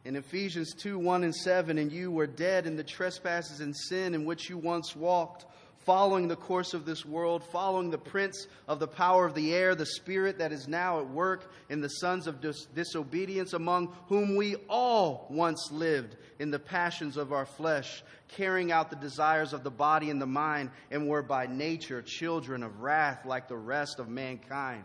In 0.06 0.16
Ephesians 0.16 0.72
2 0.72 0.98
1 0.98 1.24
and 1.24 1.34
7, 1.34 1.76
and 1.76 1.92
you 1.92 2.10
were 2.10 2.26
dead 2.26 2.66
in 2.66 2.74
the 2.74 2.82
trespasses 2.82 3.60
and 3.60 3.76
sin 3.76 4.14
in 4.14 4.24
which 4.24 4.48
you 4.48 4.56
once 4.56 4.96
walked, 4.96 5.44
following 5.84 6.28
the 6.28 6.36
course 6.36 6.74
of 6.74 6.86
this 6.86 7.04
world, 7.04 7.44
following 7.52 7.90
the 7.90 7.98
prince 7.98 8.46
of 8.68 8.78
the 8.78 8.86
power 8.86 9.26
of 9.26 9.34
the 9.34 9.54
air, 9.54 9.74
the 9.74 9.86
spirit 9.86 10.38
that 10.38 10.52
is 10.52 10.66
now 10.66 11.00
at 11.00 11.08
work 11.08 11.52
in 11.68 11.80
the 11.80 11.88
sons 11.88 12.26
of 12.26 12.40
dis- 12.40 12.66
disobedience, 12.74 13.52
among 13.52 13.94
whom 14.08 14.36
we 14.36 14.56
all 14.68 15.26
once 15.30 15.70
lived 15.70 16.16
in 16.38 16.50
the 16.50 16.58
passions 16.58 17.16
of 17.16 17.32
our 17.32 17.46
flesh, 17.46 18.02
carrying 18.28 18.72
out 18.72 18.90
the 18.90 18.96
desires 18.96 19.52
of 19.52 19.62
the 19.62 19.70
body 19.70 20.10
and 20.10 20.20
the 20.20 20.26
mind, 20.26 20.70
and 20.90 21.08
were 21.08 21.22
by 21.22 21.46
nature 21.46 22.02
children 22.02 22.62
of 22.62 22.80
wrath 22.80 23.24
like 23.26 23.48
the 23.48 23.56
rest 23.56 23.98
of 23.98 24.08
mankind. 24.08 24.84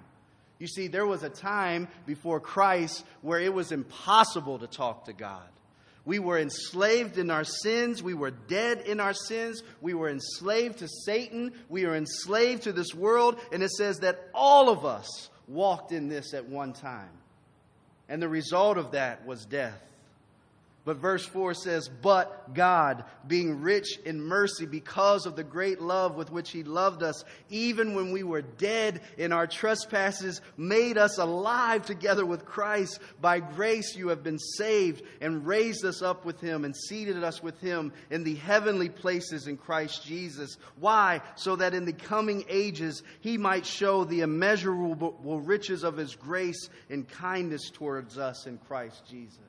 You 0.60 0.68
see, 0.68 0.88
there 0.88 1.08
was 1.08 1.24
a 1.24 1.29
time 1.29 1.88
before 2.06 2.41
Christ 2.41 3.06
where 3.22 3.39
it 3.39 3.53
was 3.53 3.72
impossible 3.72 4.60
to 4.60 4.68
talk 4.68 5.06
to 5.06 5.13
God. 5.13 5.48
We 6.10 6.18
were 6.18 6.39
enslaved 6.39 7.20
in 7.20 7.30
our 7.30 7.44
sins. 7.44 8.01
We 8.01 8.16
were 8.16 8.32
dead 8.32 8.82
in 8.88 9.00
our 9.00 9.13
sins. 9.13 9.62
We 9.80 9.94
were 9.94 10.10
enslaved 10.10 10.80
to 10.80 10.88
Satan. 10.88 11.54
We 11.70 11.86
were 11.86 11.96
enslaved 11.96 12.63
to 12.63 12.72
this 12.72 12.96
world. 12.96 13.39
And 13.51 13.62
it 13.62 13.70
says 13.70 14.00
that 14.00 14.28
all 14.34 14.70
of 14.70 14.86
us 14.86 15.30
walked 15.48 15.92
in 15.92 16.10
this 16.10 16.34
at 16.34 16.50
one 16.50 16.74
time. 16.74 17.12
And 18.08 18.20
the 18.20 18.28
result 18.28 18.80
of 18.80 18.94
that 18.94 19.28
was 19.28 19.46
death. 19.46 19.80
But 20.86 20.98
verse 20.98 21.25
4 21.25 21.53
says, 21.53 21.89
But 21.89 22.53
God, 22.53 23.03
being 23.27 23.62
rich 23.62 24.00
in 24.05 24.21
mercy 24.21 24.65
because 24.65 25.25
of 25.25 25.36
the 25.36 25.43
great 25.43 25.81
love 25.81 26.15
with 26.15 26.31
which 26.31 26.51
He 26.51 26.63
loved 26.63 27.03
us, 27.03 27.25
even 27.50 27.95
when 27.95 28.12
we 28.12 28.24
were 28.24 28.41
dead 28.41 29.01
in 29.17 29.33
our 29.33 29.45
trespasses, 29.45 30.41
made 30.57 30.98
us 30.98 31.17
alive 31.17 31.86
together 31.86 32.25
with 32.25 32.45
Christ. 32.45 33.00
By 33.19 33.41
grace 33.41 33.95
you 33.95 34.07
have 34.07 34.24
been 34.24 34.39
saved 34.39 35.03
and 35.19 35.45
raised 35.45 35.83
us 35.83 36.01
up 36.01 36.24
with 36.24 36.39
Him 36.39 36.63
and 36.63 36.75
seated 36.75 37.24
us 37.25 37.43
with 37.43 37.59
Him 37.59 37.91
in 38.09 38.24
the 38.24 38.36
heavenly 38.36 38.89
places 38.89 39.48
in 39.48 39.57
Christ 39.57 40.05
Jesus. 40.05 40.57
Why? 40.79 41.21
So 41.36 41.57
that 41.57 41.74
in 41.74 41.83
the 41.83 41.93
coming 41.93 42.45
ages 42.48 43.03
He 43.19 43.38
might 43.38 43.65
show 43.65 44.05
the 44.05 44.21
immeasurable 44.21 45.41
riches 45.41 45.83
of 45.83 45.98
His 45.98 46.15
grace 46.15 46.69
and 46.89 47.07
kindness 47.07 47.69
towards 47.69 48.17
us 48.17 48.48
in 48.48 48.57
Christ 48.59 49.03
Jesus. 49.09 49.49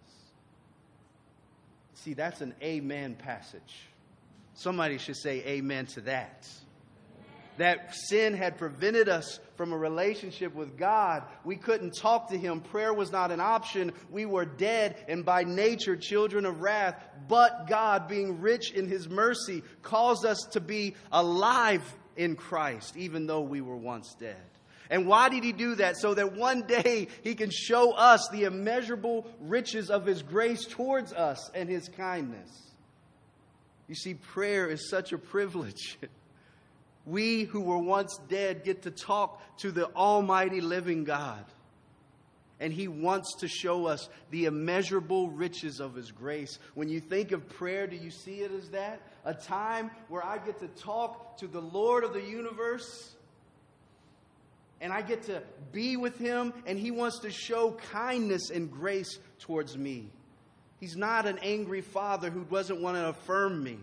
See, 2.02 2.14
that's 2.14 2.40
an 2.40 2.54
amen 2.62 3.14
passage. 3.14 3.86
Somebody 4.54 4.96
should 4.98 5.16
say 5.16 5.44
amen 5.46 5.86
to 5.86 6.00
that. 6.02 6.48
that 7.58 7.94
sin 7.94 8.32
had 8.32 8.56
prevented 8.56 9.06
us 9.10 9.38
from 9.56 9.74
a 9.74 9.76
relationship 9.76 10.54
with 10.54 10.78
God. 10.78 11.24
We 11.44 11.56
couldn't 11.56 11.94
talk 11.94 12.30
to 12.30 12.38
Him. 12.38 12.60
Prayer 12.62 12.94
was 12.94 13.12
not 13.12 13.30
an 13.30 13.40
option. 13.40 13.92
We 14.10 14.24
were 14.24 14.46
dead 14.46 14.96
and 15.08 15.26
by 15.26 15.44
nature 15.44 15.94
children 15.94 16.46
of 16.46 16.62
wrath. 16.62 16.96
But 17.28 17.66
God, 17.68 18.08
being 18.08 18.40
rich 18.40 18.70
in 18.70 18.88
His 18.88 19.06
mercy, 19.08 19.62
caused 19.82 20.24
us 20.24 20.38
to 20.52 20.60
be 20.60 20.94
alive 21.12 21.82
in 22.16 22.34
Christ, 22.34 22.96
even 22.96 23.26
though 23.26 23.42
we 23.42 23.60
were 23.60 23.76
once 23.76 24.14
dead. 24.18 24.36
And 24.90 25.06
why 25.06 25.28
did 25.28 25.44
he 25.44 25.52
do 25.52 25.76
that? 25.76 25.96
So 25.96 26.14
that 26.14 26.32
one 26.34 26.62
day 26.62 27.08
he 27.22 27.36
can 27.36 27.50
show 27.50 27.92
us 27.92 28.28
the 28.32 28.44
immeasurable 28.44 29.26
riches 29.40 29.88
of 29.88 30.04
his 30.04 30.22
grace 30.22 30.66
towards 30.66 31.12
us 31.12 31.48
and 31.54 31.68
his 31.68 31.88
kindness. 31.88 32.50
You 33.86 33.94
see, 33.94 34.14
prayer 34.14 34.68
is 34.68 34.90
such 34.90 35.12
a 35.12 35.18
privilege. 35.18 35.98
We 37.06 37.44
who 37.44 37.62
were 37.62 37.78
once 37.78 38.20
dead 38.28 38.62
get 38.62 38.82
to 38.82 38.90
talk 38.90 39.40
to 39.58 39.72
the 39.72 39.86
Almighty 39.94 40.60
living 40.60 41.04
God. 41.04 41.44
And 42.60 42.72
He 42.72 42.88
wants 42.88 43.36
to 43.40 43.48
show 43.48 43.86
us 43.86 44.08
the 44.30 44.44
immeasurable 44.44 45.30
riches 45.30 45.80
of 45.80 45.94
His 45.94 46.12
grace. 46.12 46.58
When 46.74 46.88
you 46.88 47.00
think 47.00 47.32
of 47.32 47.48
prayer, 47.48 47.86
do 47.86 47.96
you 47.96 48.10
see 48.10 48.42
it 48.42 48.52
as 48.52 48.68
that? 48.68 49.00
A 49.24 49.32
time 49.32 49.90
where 50.08 50.24
I 50.24 50.38
get 50.38 50.60
to 50.60 50.68
talk 50.68 51.38
to 51.38 51.46
the 51.46 51.60
Lord 51.60 52.04
of 52.04 52.12
the 52.12 52.22
universe 52.22 53.16
and 54.80 54.92
I 54.92 55.02
get 55.02 55.24
to 55.24 55.42
be 55.72 55.96
with 55.96 56.18
Him, 56.18 56.52
and 56.66 56.78
He 56.78 56.90
wants 56.90 57.20
to 57.20 57.30
show 57.30 57.72
kindness 57.92 58.50
and 58.50 58.70
grace 58.70 59.18
towards 59.38 59.76
me. 59.76 60.10
He's 60.78 60.96
not 60.96 61.26
an 61.26 61.38
angry 61.42 61.82
father 61.82 62.30
who 62.30 62.44
doesn't 62.44 62.80
want 62.80 62.96
to 62.96 63.08
affirm 63.08 63.62
me 63.62 63.78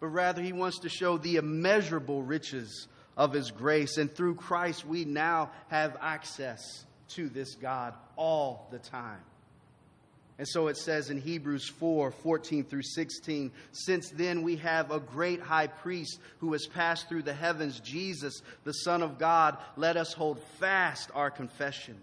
but 0.00 0.08
rather 0.08 0.42
he 0.42 0.52
wants 0.52 0.80
to 0.80 0.88
show 0.88 1.18
the 1.18 1.36
immeasurable 1.36 2.22
riches 2.22 2.88
of 3.16 3.32
his 3.32 3.50
grace. 3.50 3.96
And 3.96 4.14
through 4.14 4.34
Christ, 4.36 4.86
we 4.86 5.04
now 5.04 5.50
have 5.68 5.96
access 6.00 6.84
to 7.10 7.28
this 7.28 7.54
God 7.54 7.94
all 8.16 8.68
the 8.70 8.78
time. 8.78 9.20
And 10.38 10.46
so 10.46 10.68
it 10.68 10.76
says 10.76 11.08
in 11.08 11.18
Hebrews 11.18 11.68
4 11.68 12.10
14 12.10 12.64
through 12.64 12.82
16, 12.82 13.50
since 13.72 14.10
then 14.10 14.42
we 14.42 14.56
have 14.56 14.90
a 14.90 15.00
great 15.00 15.40
high 15.40 15.66
priest 15.66 16.20
who 16.38 16.52
has 16.52 16.66
passed 16.66 17.08
through 17.08 17.22
the 17.22 17.32
heavens, 17.32 17.80
Jesus, 17.80 18.42
the 18.64 18.72
Son 18.72 19.02
of 19.02 19.18
God. 19.18 19.56
Let 19.76 19.96
us 19.96 20.12
hold 20.12 20.38
fast 20.58 21.10
our 21.14 21.30
confession. 21.30 21.96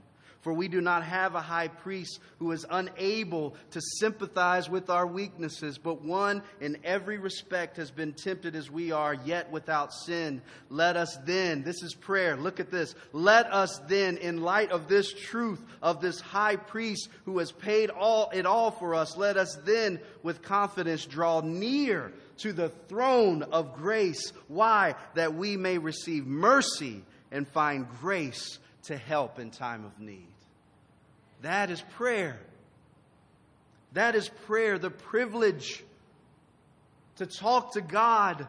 For 0.44 0.52
we 0.52 0.68
do 0.68 0.82
not 0.82 1.06
have 1.06 1.36
a 1.36 1.42
high 1.42 1.70
priest 1.70 2.20
who 2.40 2.52
is 2.52 2.66
unable 2.70 3.56
to 3.72 3.82
sympathize 4.00 4.70
with 4.70 4.90
our 4.90 5.08
weaknesses, 5.08 5.78
but 5.78 6.02
one 6.02 6.44
in 6.60 6.78
every 6.84 7.18
respect 7.18 7.78
has 7.78 7.92
been 7.92 8.12
tempted 8.12 8.54
as 8.54 8.70
we 8.70 8.92
are, 8.92 9.14
yet 9.14 9.50
without 9.52 9.94
sin. 9.94 10.42
Let 10.70 10.98
us 10.98 11.18
then, 11.24 11.64
this 11.64 11.82
is 11.82 11.94
prayer, 11.94 12.36
look 12.36 12.60
at 12.60 12.72
this. 12.72 12.94
Let 13.14 13.52
us 13.54 13.80
then, 13.88 14.18
in 14.18 14.42
light 14.42 14.72
of 14.72 14.90
this 14.90 15.14
truth 15.14 15.62
of 15.82 16.02
this 16.02 16.20
high 16.20 16.58
priest 16.58 17.08
who 17.24 17.38
has 17.40 17.54
paid 17.54 17.90
all 17.90 18.30
it 18.34 18.46
all 18.46 18.72
for 18.72 18.96
us, 18.96 19.16
let 19.16 19.38
us 19.38 19.58
then 19.64 20.02
with 20.24 20.42
confidence 20.42 21.06
draw 21.06 21.40
near 21.40 22.12
to 22.40 22.52
the 22.52 22.68
throne 22.90 23.44
of 23.44 23.76
grace. 23.76 24.34
Why? 24.50 24.96
That 25.16 25.36
we 25.36 25.56
may 25.56 25.78
receive 25.78 26.28
mercy 26.28 27.02
and 27.32 27.48
find 27.48 27.88
grace 28.02 28.60
to 28.84 28.98
help 28.98 29.40
in 29.40 29.50
time 29.50 29.86
of 29.86 29.98
need. 30.02 30.33
That 31.44 31.70
is 31.70 31.82
prayer. 31.98 32.40
That 33.92 34.16
is 34.16 34.28
prayer, 34.48 34.80
the 34.80 34.90
privilege 34.90 35.84
to 37.18 37.26
talk 37.26 37.74
to 37.74 37.82
God 37.82 38.48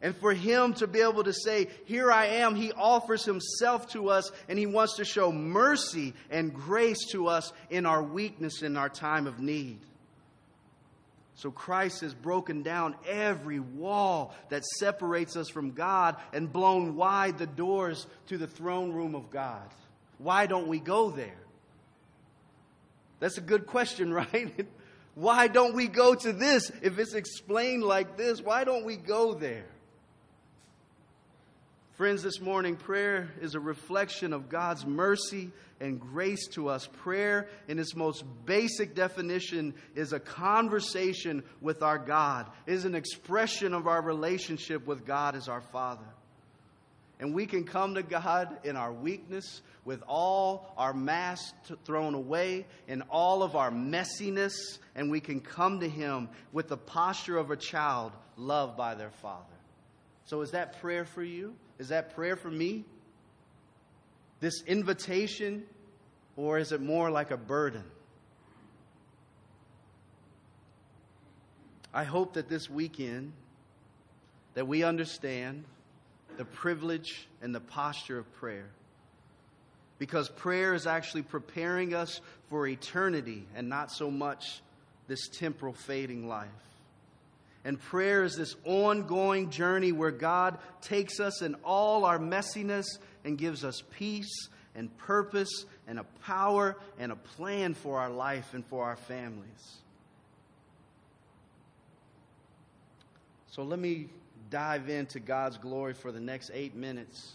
and 0.00 0.16
for 0.16 0.32
Him 0.32 0.72
to 0.74 0.86
be 0.86 1.00
able 1.00 1.24
to 1.24 1.32
say, 1.34 1.68
Here 1.84 2.10
I 2.10 2.26
am. 2.26 2.54
He 2.54 2.72
offers 2.72 3.24
Himself 3.24 3.90
to 3.92 4.08
us 4.08 4.30
and 4.48 4.58
He 4.58 4.66
wants 4.66 4.96
to 4.96 5.04
show 5.04 5.30
mercy 5.30 6.14
and 6.30 6.54
grace 6.54 7.04
to 7.10 7.26
us 7.26 7.52
in 7.68 7.84
our 7.84 8.02
weakness, 8.02 8.62
in 8.62 8.76
our 8.76 8.88
time 8.88 9.26
of 9.26 9.40
need. 9.40 9.80
So 11.34 11.50
Christ 11.50 12.02
has 12.02 12.14
broken 12.14 12.62
down 12.62 12.94
every 13.08 13.58
wall 13.60 14.34
that 14.50 14.64
separates 14.64 15.36
us 15.36 15.48
from 15.48 15.72
God 15.72 16.16
and 16.32 16.52
blown 16.52 16.96
wide 16.96 17.38
the 17.38 17.46
doors 17.46 18.06
to 18.28 18.38
the 18.38 18.46
throne 18.46 18.92
room 18.92 19.14
of 19.14 19.30
God. 19.30 19.68
Why 20.18 20.46
don't 20.46 20.68
we 20.68 20.78
go 20.78 21.10
there? 21.10 21.38
That's 23.20 23.38
a 23.38 23.42
good 23.42 23.66
question, 23.66 24.12
right? 24.12 24.66
Why 25.14 25.48
don't 25.48 25.74
we 25.74 25.86
go 25.86 26.14
to 26.14 26.32
this 26.32 26.70
if 26.82 26.98
it's 26.98 27.14
explained 27.14 27.84
like 27.84 28.16
this? 28.16 28.40
Why 28.40 28.64
don't 28.64 28.84
we 28.84 28.96
go 28.96 29.34
there? 29.34 29.66
Friends, 32.00 32.22
this 32.22 32.40
morning, 32.40 32.76
prayer 32.76 33.30
is 33.42 33.54
a 33.54 33.60
reflection 33.60 34.32
of 34.32 34.48
God's 34.48 34.86
mercy 34.86 35.50
and 35.80 36.00
grace 36.00 36.46
to 36.52 36.70
us. 36.70 36.86
Prayer, 36.86 37.48
in 37.68 37.78
its 37.78 37.94
most 37.94 38.24
basic 38.46 38.94
definition, 38.94 39.74
is 39.94 40.14
a 40.14 40.20
conversation 40.20 41.42
with 41.60 41.82
our 41.82 41.98
God, 41.98 42.48
it 42.66 42.72
is 42.72 42.86
an 42.86 42.94
expression 42.94 43.74
of 43.74 43.86
our 43.86 44.00
relationship 44.00 44.86
with 44.86 45.04
God 45.04 45.36
as 45.36 45.46
our 45.46 45.60
Father. 45.60 46.06
And 47.20 47.34
we 47.34 47.44
can 47.44 47.64
come 47.64 47.94
to 47.96 48.02
God 48.02 48.56
in 48.64 48.76
our 48.76 48.92
weakness, 48.92 49.60
with 49.84 50.02
all 50.08 50.72
our 50.78 50.94
masks 50.94 51.70
thrown 51.84 52.14
away, 52.14 52.66
and 52.88 53.02
all 53.10 53.42
of 53.42 53.54
our 53.54 53.70
messiness, 53.70 54.78
and 54.94 55.10
we 55.10 55.20
can 55.20 55.40
come 55.40 55.80
to 55.80 55.88
Him 55.88 56.30
with 56.50 56.68
the 56.68 56.78
posture 56.78 57.36
of 57.36 57.50
a 57.50 57.56
child 57.56 58.12
loved 58.38 58.78
by 58.78 58.94
their 58.94 59.10
Father. 59.10 59.44
So, 60.24 60.40
is 60.40 60.52
that 60.52 60.80
prayer 60.80 61.04
for 61.04 61.22
you? 61.22 61.54
Is 61.78 61.88
that 61.88 62.14
prayer 62.14 62.36
for 62.36 62.50
me? 62.50 62.86
This 64.40 64.62
invitation, 64.66 65.64
or 66.36 66.56
is 66.56 66.72
it 66.72 66.80
more 66.80 67.10
like 67.10 67.30
a 67.30 67.36
burden? 67.36 67.84
I 71.92 72.04
hope 72.04 72.34
that 72.34 72.48
this 72.48 72.70
weekend 72.70 73.32
that 74.54 74.66
we 74.66 74.84
understand 74.84 75.64
the 76.36 76.44
privilege 76.44 77.28
and 77.42 77.54
the 77.54 77.60
posture 77.60 78.18
of 78.18 78.32
prayer. 78.34 78.68
Because 79.98 80.28
prayer 80.28 80.74
is 80.74 80.86
actually 80.86 81.22
preparing 81.22 81.94
us 81.94 82.20
for 82.48 82.66
eternity 82.66 83.44
and 83.54 83.68
not 83.68 83.92
so 83.92 84.10
much 84.10 84.62
this 85.08 85.28
temporal 85.28 85.74
fading 85.74 86.28
life. 86.28 86.48
And 87.64 87.78
prayer 87.78 88.24
is 88.24 88.36
this 88.36 88.56
ongoing 88.64 89.50
journey 89.50 89.92
where 89.92 90.10
God 90.10 90.56
takes 90.80 91.20
us 91.20 91.42
in 91.42 91.54
all 91.64 92.06
our 92.06 92.18
messiness 92.18 92.86
and 93.24 93.36
gives 93.36 93.64
us 93.64 93.82
peace 93.98 94.48
and 94.74 94.96
purpose 94.98 95.66
and 95.86 95.98
a 95.98 96.04
power 96.24 96.76
and 96.98 97.12
a 97.12 97.16
plan 97.16 97.74
for 97.74 97.98
our 97.98 98.08
life 98.08 98.54
and 98.54 98.64
for 98.64 98.84
our 98.84 98.96
families. 98.96 99.80
So 103.50 103.62
let 103.64 103.78
me 103.78 104.08
dive 104.50 104.88
into 104.88 105.20
God's 105.20 105.56
glory 105.56 105.94
for 105.94 106.12
the 106.12 106.20
next 106.20 106.50
eight 106.52 106.74
minutes. 106.74 107.32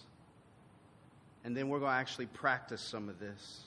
And 1.43 1.55
then 1.55 1.69
we're 1.69 1.79
going 1.79 1.91
to 1.91 1.97
actually 1.97 2.25
practice 2.27 2.81
some 2.81 3.09
of 3.09 3.19
this. 3.19 3.63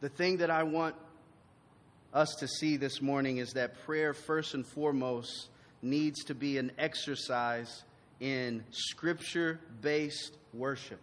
The 0.00 0.08
thing 0.08 0.38
that 0.38 0.50
I 0.50 0.64
want 0.64 0.96
us 2.12 2.34
to 2.40 2.48
see 2.48 2.76
this 2.76 3.00
morning 3.00 3.38
is 3.38 3.52
that 3.52 3.84
prayer, 3.84 4.14
first 4.14 4.54
and 4.54 4.66
foremost, 4.66 5.48
needs 5.80 6.24
to 6.24 6.34
be 6.34 6.58
an 6.58 6.72
exercise 6.78 7.84
in 8.20 8.64
scripture 8.70 9.60
based 9.80 10.36
worship 10.52 11.00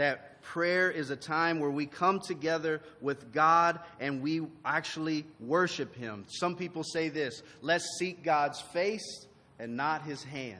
that 0.00 0.40
prayer 0.42 0.90
is 0.90 1.10
a 1.10 1.16
time 1.16 1.60
where 1.60 1.70
we 1.70 1.84
come 1.84 2.20
together 2.20 2.80
with 3.02 3.32
God 3.32 3.80
and 4.00 4.22
we 4.22 4.40
actually 4.64 5.26
worship 5.38 5.94
Him. 5.94 6.24
Some 6.28 6.56
people 6.56 6.82
say 6.82 7.10
this 7.10 7.42
let's 7.60 7.84
seek 7.98 8.24
God's 8.24 8.60
face 8.60 9.26
and 9.58 9.76
not 9.76 10.02
His 10.02 10.24
hand. 10.24 10.56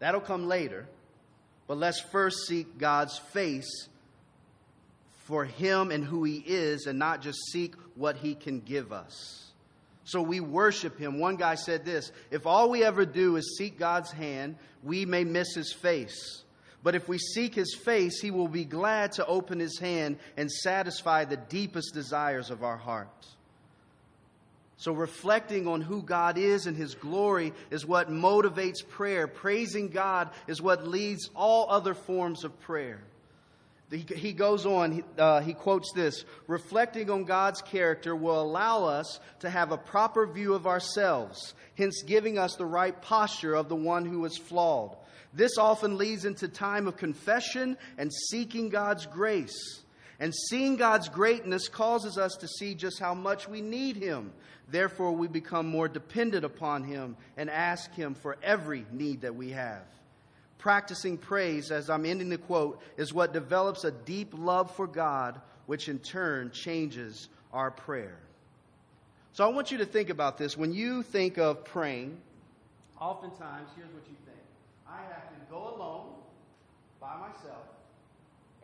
That'll 0.00 0.20
come 0.20 0.48
later, 0.48 0.88
but 1.68 1.78
let's 1.78 2.00
first 2.00 2.48
seek 2.48 2.78
God's 2.78 3.16
face 3.32 3.88
for 5.26 5.44
Him 5.44 5.92
and 5.92 6.04
who 6.04 6.24
He 6.24 6.42
is 6.44 6.86
and 6.86 6.98
not 6.98 7.22
just 7.22 7.38
seek 7.52 7.74
what 7.94 8.16
He 8.16 8.34
can 8.34 8.58
give 8.58 8.92
us. 8.92 9.52
So 10.02 10.20
we 10.20 10.40
worship 10.40 10.98
Him. 10.98 11.20
One 11.20 11.36
guy 11.36 11.54
said 11.54 11.84
this 11.84 12.10
if 12.32 12.44
all 12.44 12.70
we 12.70 12.82
ever 12.82 13.06
do 13.06 13.36
is 13.36 13.56
seek 13.56 13.78
God's 13.78 14.10
hand, 14.10 14.56
we 14.82 15.06
may 15.06 15.22
miss 15.22 15.54
His 15.54 15.72
face. 15.72 16.42
But 16.82 16.94
if 16.94 17.08
we 17.08 17.18
seek 17.18 17.54
his 17.54 17.74
face, 17.74 18.20
he 18.20 18.30
will 18.30 18.48
be 18.48 18.64
glad 18.64 19.12
to 19.12 19.26
open 19.26 19.58
his 19.58 19.78
hand 19.78 20.18
and 20.36 20.50
satisfy 20.50 21.24
the 21.24 21.36
deepest 21.36 21.92
desires 21.92 22.50
of 22.50 22.62
our 22.62 22.76
heart. 22.76 23.26
So, 24.76 24.92
reflecting 24.92 25.66
on 25.66 25.80
who 25.80 26.02
God 26.02 26.38
is 26.38 26.66
and 26.66 26.76
his 26.76 26.94
glory 26.94 27.52
is 27.68 27.84
what 27.84 28.10
motivates 28.10 28.86
prayer. 28.88 29.26
Praising 29.26 29.88
God 29.88 30.30
is 30.46 30.62
what 30.62 30.86
leads 30.86 31.30
all 31.34 31.68
other 31.68 31.94
forms 31.94 32.44
of 32.44 32.58
prayer. 32.60 33.00
He 33.90 34.32
goes 34.32 34.66
on, 34.66 35.02
uh, 35.16 35.40
he 35.40 35.54
quotes 35.54 35.92
this 35.94 36.24
reflecting 36.46 37.10
on 37.10 37.24
God's 37.24 37.62
character 37.62 38.14
will 38.14 38.40
allow 38.40 38.84
us 38.84 39.18
to 39.40 39.48
have 39.48 39.72
a 39.72 39.78
proper 39.78 40.26
view 40.26 40.54
of 40.54 40.66
ourselves, 40.66 41.54
hence 41.76 42.02
giving 42.02 42.38
us 42.38 42.56
the 42.56 42.66
right 42.66 43.00
posture 43.00 43.54
of 43.54 43.68
the 43.68 43.76
one 43.76 44.04
who 44.04 44.24
is 44.26 44.36
flawed. 44.36 44.96
This 45.32 45.56
often 45.58 45.96
leads 45.96 46.24
into 46.24 46.48
time 46.48 46.86
of 46.86 46.96
confession 46.96 47.76
and 47.96 48.12
seeking 48.12 48.68
God's 48.68 49.06
grace. 49.06 49.82
And 50.20 50.34
seeing 50.34 50.76
God's 50.76 51.08
greatness 51.08 51.68
causes 51.68 52.18
us 52.18 52.34
to 52.40 52.48
see 52.48 52.74
just 52.74 52.98
how 52.98 53.14
much 53.14 53.48
we 53.48 53.60
need 53.60 53.96
Him. 53.96 54.32
Therefore, 54.68 55.12
we 55.12 55.28
become 55.28 55.66
more 55.66 55.88
dependent 55.88 56.44
upon 56.44 56.84
Him 56.84 57.16
and 57.36 57.48
ask 57.48 57.94
Him 57.94 58.14
for 58.14 58.36
every 58.42 58.84
need 58.90 59.20
that 59.20 59.36
we 59.36 59.50
have. 59.50 59.84
Practicing 60.58 61.16
praise, 61.16 61.70
as 61.70 61.88
I'm 61.88 62.04
ending 62.04 62.28
the 62.28 62.38
quote, 62.38 62.80
is 62.96 63.14
what 63.14 63.32
develops 63.32 63.84
a 63.84 63.92
deep 63.92 64.34
love 64.36 64.74
for 64.74 64.88
God, 64.88 65.40
which 65.66 65.88
in 65.88 66.00
turn 66.00 66.50
changes 66.50 67.28
our 67.52 67.70
prayer. 67.70 68.18
So 69.32 69.44
I 69.44 69.48
want 69.48 69.70
you 69.70 69.78
to 69.78 69.86
think 69.86 70.10
about 70.10 70.36
this. 70.36 70.56
When 70.56 70.72
you 70.72 71.04
think 71.04 71.38
of 71.38 71.64
praying, 71.64 72.18
oftentimes, 73.00 73.68
here's 73.76 73.92
what 73.92 74.02
you 74.08 74.16
think 74.26 74.40
I 74.88 74.98
have 75.12 75.28
to 75.28 75.36
go 75.48 75.76
alone 75.76 76.08
by 77.00 77.14
myself, 77.16 77.68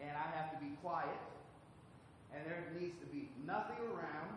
and 0.01 0.11
I 0.11 0.37
have 0.37 0.51
to 0.51 0.59
be 0.59 0.73
quiet, 0.83 1.09
and 2.35 2.45
there 2.45 2.65
needs 2.81 2.99
to 2.99 3.07
be 3.07 3.29
nothing 3.47 3.77
around, 3.87 4.35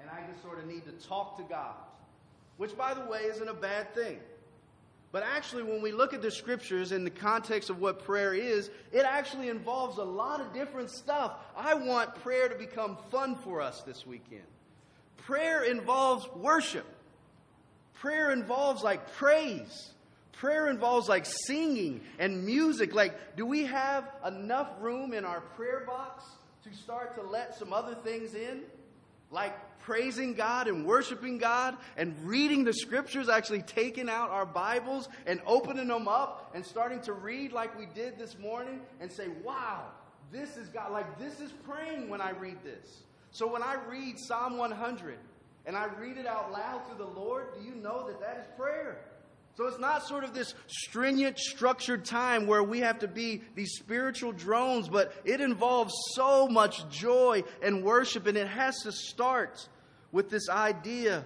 and 0.00 0.08
I 0.08 0.26
just 0.30 0.42
sort 0.42 0.58
of 0.58 0.66
need 0.66 0.84
to 0.86 1.06
talk 1.06 1.36
to 1.36 1.42
God, 1.42 1.74
which, 2.56 2.74
by 2.78 2.94
the 2.94 3.04
way, 3.04 3.24
isn't 3.24 3.48
a 3.48 3.52
bad 3.52 3.94
thing. 3.94 4.20
But 5.10 5.22
actually, 5.22 5.62
when 5.62 5.80
we 5.80 5.90
look 5.90 6.12
at 6.12 6.20
the 6.20 6.30
scriptures 6.30 6.92
in 6.92 7.02
the 7.02 7.10
context 7.10 7.70
of 7.70 7.80
what 7.80 8.04
prayer 8.04 8.34
is, 8.34 8.70
it 8.92 9.04
actually 9.04 9.48
involves 9.48 9.96
a 9.96 10.04
lot 10.04 10.40
of 10.40 10.52
different 10.52 10.90
stuff. 10.90 11.32
I 11.56 11.74
want 11.74 12.14
prayer 12.16 12.48
to 12.48 12.54
become 12.54 12.98
fun 13.10 13.36
for 13.36 13.62
us 13.62 13.82
this 13.82 14.06
weekend. 14.06 14.42
Prayer 15.16 15.62
involves 15.62 16.28
worship, 16.36 16.86
prayer 17.94 18.30
involves 18.32 18.82
like 18.82 19.12
praise. 19.14 19.92
Prayer 20.32 20.68
involves 20.68 21.08
like 21.08 21.26
singing 21.26 22.00
and 22.20 22.44
music. 22.44 22.94
Like, 22.94 23.36
do 23.36 23.44
we 23.44 23.64
have 23.64 24.08
enough 24.24 24.70
room 24.78 25.12
in 25.12 25.24
our 25.24 25.40
prayer 25.40 25.82
box 25.84 26.22
to 26.62 26.72
start 26.72 27.16
to 27.16 27.22
let 27.22 27.56
some 27.58 27.72
other 27.72 27.96
things 27.96 28.34
in? 28.34 28.60
Like 29.30 29.54
praising 29.80 30.34
God 30.34 30.68
and 30.68 30.84
worshiping 30.84 31.38
God 31.38 31.76
and 31.96 32.14
reading 32.22 32.64
the 32.64 32.72
scriptures, 32.72 33.28
actually 33.28 33.62
taking 33.62 34.08
out 34.08 34.30
our 34.30 34.44
Bibles 34.44 35.08
and 35.26 35.40
opening 35.46 35.88
them 35.88 36.08
up 36.08 36.50
and 36.54 36.64
starting 36.64 37.00
to 37.02 37.12
read 37.12 37.52
like 37.52 37.78
we 37.78 37.86
did 37.94 38.18
this 38.18 38.38
morning 38.38 38.80
and 39.00 39.10
say, 39.10 39.28
wow, 39.42 39.84
this 40.30 40.56
is 40.56 40.68
God. 40.68 40.92
Like, 40.92 41.18
this 41.18 41.40
is 41.40 41.52
praying 41.52 42.08
when 42.08 42.20
I 42.20 42.30
read 42.30 42.58
this. 42.62 43.02
So 43.30 43.50
when 43.50 43.62
I 43.62 43.76
read 43.88 44.18
Psalm 44.18 44.58
100 44.58 45.18
and 45.66 45.76
I 45.76 45.86
read 45.98 46.18
it 46.18 46.26
out 46.26 46.52
loud 46.52 46.88
to 46.90 46.94
the 46.94 47.06
Lord, 47.06 47.46
do 47.58 47.64
you 47.64 47.74
know 47.74 48.06
that 48.06 48.20
that 48.20 48.38
is 48.38 48.46
prayer? 48.58 48.98
So 49.58 49.66
it's 49.66 49.80
not 49.80 50.06
sort 50.06 50.22
of 50.22 50.34
this 50.34 50.54
stringent, 50.68 51.36
structured 51.36 52.04
time 52.04 52.46
where 52.46 52.62
we 52.62 52.78
have 52.78 53.00
to 53.00 53.08
be 53.08 53.42
these 53.56 53.72
spiritual 53.72 54.30
drones, 54.30 54.88
but 54.88 55.12
it 55.24 55.40
involves 55.40 55.92
so 56.12 56.46
much 56.46 56.88
joy 56.90 57.42
and 57.60 57.82
worship, 57.82 58.28
and 58.28 58.38
it 58.38 58.46
has 58.46 58.76
to 58.84 58.92
start 58.92 59.68
with 60.12 60.30
this 60.30 60.48
idea 60.48 61.24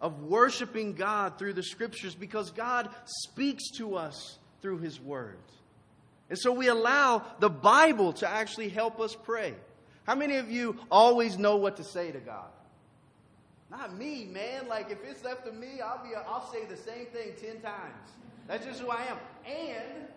of 0.00 0.22
worshiping 0.22 0.92
God 0.92 1.40
through 1.40 1.54
the 1.54 1.62
scriptures 1.64 2.14
because 2.14 2.52
God 2.52 2.88
speaks 3.04 3.72
to 3.78 3.96
us 3.96 4.38
through 4.60 4.78
His 4.78 5.00
Word. 5.00 5.40
And 6.30 6.38
so 6.38 6.52
we 6.52 6.68
allow 6.68 7.24
the 7.40 7.50
Bible 7.50 8.12
to 8.12 8.28
actually 8.28 8.68
help 8.68 9.00
us 9.00 9.16
pray. 9.24 9.54
How 10.04 10.14
many 10.14 10.36
of 10.36 10.48
you 10.52 10.78
always 10.88 11.36
know 11.36 11.56
what 11.56 11.78
to 11.78 11.84
say 11.84 12.12
to 12.12 12.20
God? 12.20 12.46
Not 13.72 13.96
me, 13.96 14.28
man. 14.30 14.68
Like 14.68 14.90
if 14.90 14.98
it's 15.02 15.24
left 15.24 15.46
to 15.46 15.52
me, 15.52 15.80
I'll 15.80 16.04
be. 16.04 16.12
A, 16.12 16.20
I'll 16.28 16.46
say 16.52 16.66
the 16.66 16.76
same 16.76 17.06
thing 17.06 17.32
ten 17.40 17.60
times. 17.64 18.12
That's 18.46 18.66
just 18.66 18.80
who 18.80 18.90
I 18.90 19.00
am. 19.08 19.16
And, 19.48 20.12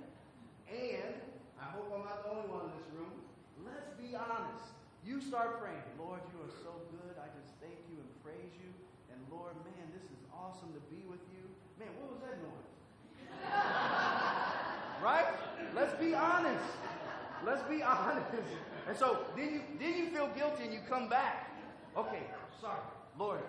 and 0.67 1.15
I 1.55 1.71
hope 1.71 1.87
I'm 1.95 2.03
not 2.03 2.27
the 2.27 2.35
only 2.35 2.51
one 2.51 2.67
in 2.67 2.75
this 2.75 2.91
room. 2.91 3.15
Let's 3.63 3.95
be 3.95 4.11
honest. 4.11 4.75
You 5.07 5.21
start 5.21 5.61
praying, 5.61 5.85
Lord, 5.97 6.19
you 6.33 6.41
are 6.43 6.51
so 6.65 6.83
good. 6.91 7.15
I 7.15 7.29
just 7.31 7.53
thank 7.61 7.77
you 7.87 7.95
and 8.01 8.09
praise 8.25 8.51
you. 8.59 8.73
And 9.13 9.21
Lord, 9.31 9.53
man, 9.63 9.87
this 9.93 10.03
is 10.03 10.19
awesome 10.33 10.73
to 10.73 10.81
be 10.91 11.05
with 11.07 11.21
you. 11.31 11.45
Man, 11.79 11.93
what 12.01 12.11
was 12.11 12.19
that 12.25 12.41
noise? 12.43 12.75
right? 15.05 15.31
Let's 15.75 15.93
be 16.01 16.13
honest. 16.13 16.65
Let's 17.45 17.63
be 17.69 17.83
honest. 17.87 18.27
And 18.89 18.97
so 18.97 19.23
then 19.37 19.53
you 19.53 19.61
then 19.79 19.95
you 19.95 20.09
feel 20.09 20.27
guilty 20.35 20.65
and 20.65 20.73
you 20.73 20.81
come 20.89 21.07
back. 21.07 21.55
Okay, 21.95 22.27
sorry. 22.59 22.83
Lord. 23.17 23.41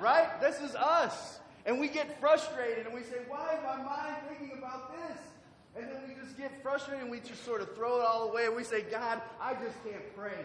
right? 0.00 0.40
This 0.40 0.60
is 0.60 0.74
us. 0.74 1.38
And 1.66 1.78
we 1.78 1.88
get 1.88 2.18
frustrated 2.20 2.86
and 2.86 2.94
we 2.94 3.02
say, 3.02 3.18
why 3.28 3.54
is 3.54 3.60
my 3.62 3.76
mind 3.76 4.16
thinking 4.28 4.56
about 4.56 4.92
this? 4.92 5.18
And 5.76 5.86
then 5.86 6.00
we 6.08 6.14
just 6.14 6.36
get 6.36 6.62
frustrated 6.62 7.02
and 7.02 7.10
we 7.10 7.20
just 7.20 7.44
sort 7.44 7.60
of 7.60 7.74
throw 7.76 8.00
it 8.00 8.04
all 8.04 8.30
away 8.30 8.46
and 8.46 8.56
we 8.56 8.64
say, 8.64 8.82
God, 8.82 9.20
I 9.40 9.54
just 9.54 9.82
can't 9.84 10.16
pray. 10.16 10.44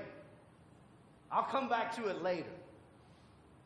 I'll 1.31 1.43
come 1.43 1.69
back 1.69 1.95
to 1.95 2.07
it 2.07 2.21
later. 2.21 2.51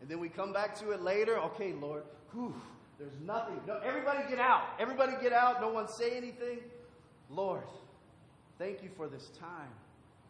And 0.02 0.10
then 0.10 0.20
we 0.20 0.30
come 0.30 0.54
back 0.54 0.78
to 0.80 0.92
it 0.92 1.02
later. 1.02 1.38
Okay, 1.40 1.74
Lord, 1.74 2.04
whew, 2.32 2.54
there's 2.98 3.20
nothing. 3.26 3.60
No, 3.68 3.80
everybody 3.84 4.20
get 4.30 4.40
out. 4.40 4.64
Everybody 4.80 5.14
get 5.22 5.34
out. 5.34 5.60
No 5.60 5.70
one 5.70 5.88
say 5.88 6.16
anything. 6.16 6.60
Lord, 7.30 7.64
thank 8.58 8.82
you 8.82 8.90
for 8.96 9.08
this 9.08 9.30
time. 9.40 9.70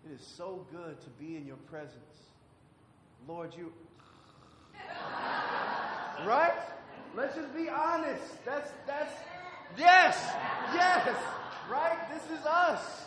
It 0.10 0.14
is 0.14 0.26
so 0.26 0.66
good 0.72 1.00
to 1.02 1.10
be 1.24 1.36
in 1.36 1.46
your 1.46 1.58
presence. 1.70 2.29
Lord, 3.28 3.54
you. 3.58 3.72
right? 6.26 6.54
Let's 7.16 7.36
just 7.36 7.56
be 7.56 7.70
honest. 7.70 8.46
That's, 8.46 8.72
that's, 8.86 9.14
yes, 9.78 10.18
yes, 10.74 11.16
right? 11.70 11.98
This 12.12 12.40
is 12.40 12.46
us. 12.46 13.06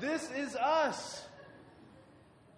This 0.00 0.30
is 0.32 0.56
us. 0.56 1.26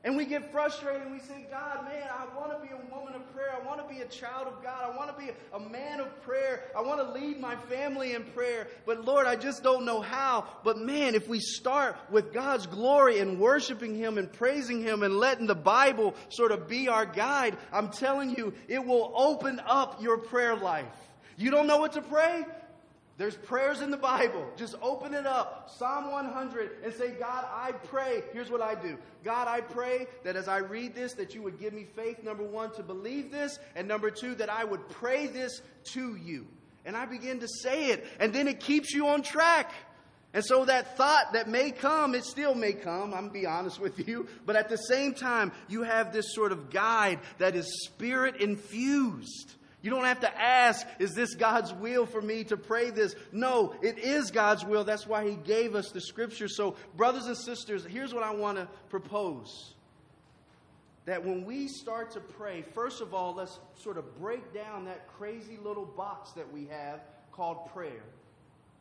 And 0.04 0.16
we 0.16 0.24
get 0.24 0.50
frustrated 0.50 1.02
and 1.02 1.12
we 1.12 1.20
say, 1.20 1.46
God, 1.48 1.84
man, 1.84 2.08
I 2.10 2.36
want 2.36 2.50
to 2.50 2.66
be 2.66 2.72
a 2.74 2.94
woman 2.94 3.14
of 3.14 3.32
prayer. 3.32 3.54
I 3.54 3.64
want 3.64 3.80
to 3.86 3.94
be 3.94 4.00
a 4.00 4.06
child 4.06 4.48
of 4.48 4.60
God. 4.60 4.82
I 4.82 4.96
want 4.96 5.16
to 5.16 5.24
be 5.24 5.30
a 5.52 5.60
man 5.60 6.00
of 6.00 6.22
prayer. 6.22 6.64
I 6.76 6.82
want 6.82 7.00
to 7.00 7.12
lead 7.12 7.40
my 7.40 7.54
family 7.54 8.14
in 8.14 8.24
prayer. 8.24 8.66
But 8.84 9.04
Lord, 9.04 9.26
I 9.26 9.36
just 9.36 9.62
don't 9.62 9.84
know 9.84 10.00
how. 10.00 10.44
But 10.64 10.78
man, 10.78 11.14
if 11.14 11.28
we 11.28 11.38
start 11.38 11.96
with 12.10 12.32
God's 12.32 12.66
glory 12.66 13.20
and 13.20 13.38
worshiping 13.38 13.94
Him 13.94 14.18
and 14.18 14.32
praising 14.32 14.82
Him 14.82 15.04
and 15.04 15.18
letting 15.18 15.46
the 15.46 15.54
Bible 15.54 16.16
sort 16.30 16.50
of 16.50 16.66
be 16.66 16.88
our 16.88 17.06
guide, 17.06 17.56
I'm 17.72 17.88
telling 17.88 18.34
you, 18.36 18.54
it 18.66 18.84
will 18.84 19.12
open 19.14 19.60
up 19.64 20.02
your 20.02 20.18
prayer 20.18 20.56
life. 20.56 20.86
You 21.36 21.52
don't 21.52 21.68
know 21.68 21.78
what 21.78 21.92
to 21.92 22.02
pray? 22.02 22.44
There's 23.22 23.36
prayers 23.36 23.82
in 23.82 23.92
the 23.92 23.96
Bible. 23.96 24.44
Just 24.56 24.74
open 24.82 25.14
it 25.14 25.28
up, 25.28 25.70
Psalm 25.78 26.10
100, 26.10 26.78
and 26.82 26.92
say, 26.92 27.12
God, 27.12 27.44
I 27.48 27.70
pray. 27.70 28.24
Here's 28.32 28.50
what 28.50 28.60
I 28.60 28.74
do. 28.74 28.98
God, 29.22 29.46
I 29.46 29.60
pray 29.60 30.08
that 30.24 30.34
as 30.34 30.48
I 30.48 30.56
read 30.56 30.96
this, 30.96 31.12
that 31.12 31.32
you 31.32 31.40
would 31.42 31.60
give 31.60 31.72
me 31.72 31.86
faith, 31.94 32.24
number 32.24 32.42
one, 32.42 32.72
to 32.72 32.82
believe 32.82 33.30
this, 33.30 33.60
and 33.76 33.86
number 33.86 34.10
two, 34.10 34.34
that 34.34 34.50
I 34.50 34.64
would 34.64 34.88
pray 34.88 35.28
this 35.28 35.62
to 35.92 36.16
you. 36.16 36.48
And 36.84 36.96
I 36.96 37.06
begin 37.06 37.38
to 37.38 37.46
say 37.46 37.90
it, 37.90 38.04
and 38.18 38.32
then 38.32 38.48
it 38.48 38.58
keeps 38.58 38.92
you 38.92 39.06
on 39.06 39.22
track. 39.22 39.72
And 40.34 40.44
so 40.44 40.64
that 40.64 40.96
thought 40.96 41.34
that 41.34 41.48
may 41.48 41.70
come, 41.70 42.16
it 42.16 42.24
still 42.24 42.56
may 42.56 42.72
come, 42.72 43.14
I'm 43.14 43.28
be 43.28 43.46
honest 43.46 43.78
with 43.78 44.08
you, 44.08 44.26
but 44.44 44.56
at 44.56 44.68
the 44.68 44.78
same 44.78 45.14
time, 45.14 45.52
you 45.68 45.84
have 45.84 46.12
this 46.12 46.34
sort 46.34 46.50
of 46.50 46.70
guide 46.70 47.20
that 47.38 47.54
is 47.54 47.84
spirit 47.84 48.40
infused. 48.40 49.54
You 49.82 49.90
don't 49.90 50.04
have 50.04 50.20
to 50.20 50.40
ask, 50.40 50.86
is 51.00 51.12
this 51.12 51.34
God's 51.34 51.72
will 51.74 52.06
for 52.06 52.22
me 52.22 52.44
to 52.44 52.56
pray 52.56 52.90
this? 52.90 53.16
No, 53.32 53.74
it 53.82 53.98
is 53.98 54.30
God's 54.30 54.64
will. 54.64 54.84
That's 54.84 55.08
why 55.08 55.28
He 55.28 55.34
gave 55.34 55.74
us 55.74 55.90
the 55.90 56.00
scripture. 56.00 56.46
So, 56.48 56.76
brothers 56.96 57.26
and 57.26 57.36
sisters, 57.36 57.84
here's 57.84 58.14
what 58.14 58.22
I 58.22 58.32
want 58.32 58.58
to 58.58 58.68
propose. 58.90 59.74
That 61.04 61.24
when 61.24 61.44
we 61.44 61.66
start 61.66 62.12
to 62.12 62.20
pray, 62.20 62.62
first 62.74 63.00
of 63.00 63.12
all, 63.12 63.34
let's 63.34 63.58
sort 63.74 63.98
of 63.98 64.20
break 64.20 64.54
down 64.54 64.84
that 64.84 65.08
crazy 65.18 65.58
little 65.60 65.84
box 65.84 66.30
that 66.32 66.52
we 66.52 66.66
have 66.66 67.00
called 67.32 67.68
prayer. 67.72 68.04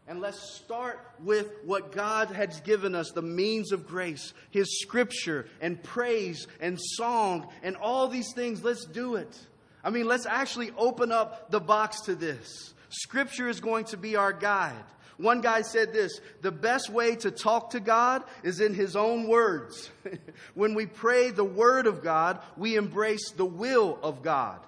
And 0.07 0.21
let's 0.21 0.55
start 0.57 0.99
with 1.23 1.47
what 1.65 1.91
God 1.91 2.29
has 2.29 2.59
given 2.61 2.93
us 2.93 3.11
the 3.11 3.21
means 3.23 3.71
of 3.71 3.87
grace, 3.87 4.33
His 4.51 4.81
scripture 4.81 5.47
and 5.61 5.81
praise 5.81 6.47
and 6.59 6.79
song 6.79 7.47
and 7.63 7.75
all 7.75 8.07
these 8.07 8.33
things. 8.33 8.63
Let's 8.63 8.85
do 8.85 9.15
it. 9.15 9.35
I 9.83 9.89
mean, 9.89 10.05
let's 10.05 10.25
actually 10.25 10.71
open 10.77 11.11
up 11.11 11.49
the 11.49 11.59
box 11.59 12.01
to 12.01 12.15
this. 12.15 12.73
Scripture 12.89 13.47
is 13.47 13.59
going 13.59 13.85
to 13.85 13.97
be 13.97 14.15
our 14.15 14.33
guide. 14.33 14.83
One 15.17 15.41
guy 15.41 15.61
said 15.61 15.93
this 15.93 16.19
the 16.41 16.51
best 16.51 16.89
way 16.89 17.15
to 17.17 17.31
talk 17.31 17.71
to 17.71 17.79
God 17.79 18.23
is 18.43 18.59
in 18.59 18.73
his 18.73 18.95
own 18.95 19.27
words. 19.27 19.91
when 20.55 20.73
we 20.73 20.85
pray 20.87 21.29
the 21.29 21.43
word 21.43 21.87
of 21.87 22.03
God, 22.03 22.39
we 22.57 22.75
embrace 22.75 23.31
the 23.31 23.45
will 23.45 23.99
of 24.01 24.23
God. 24.23 24.59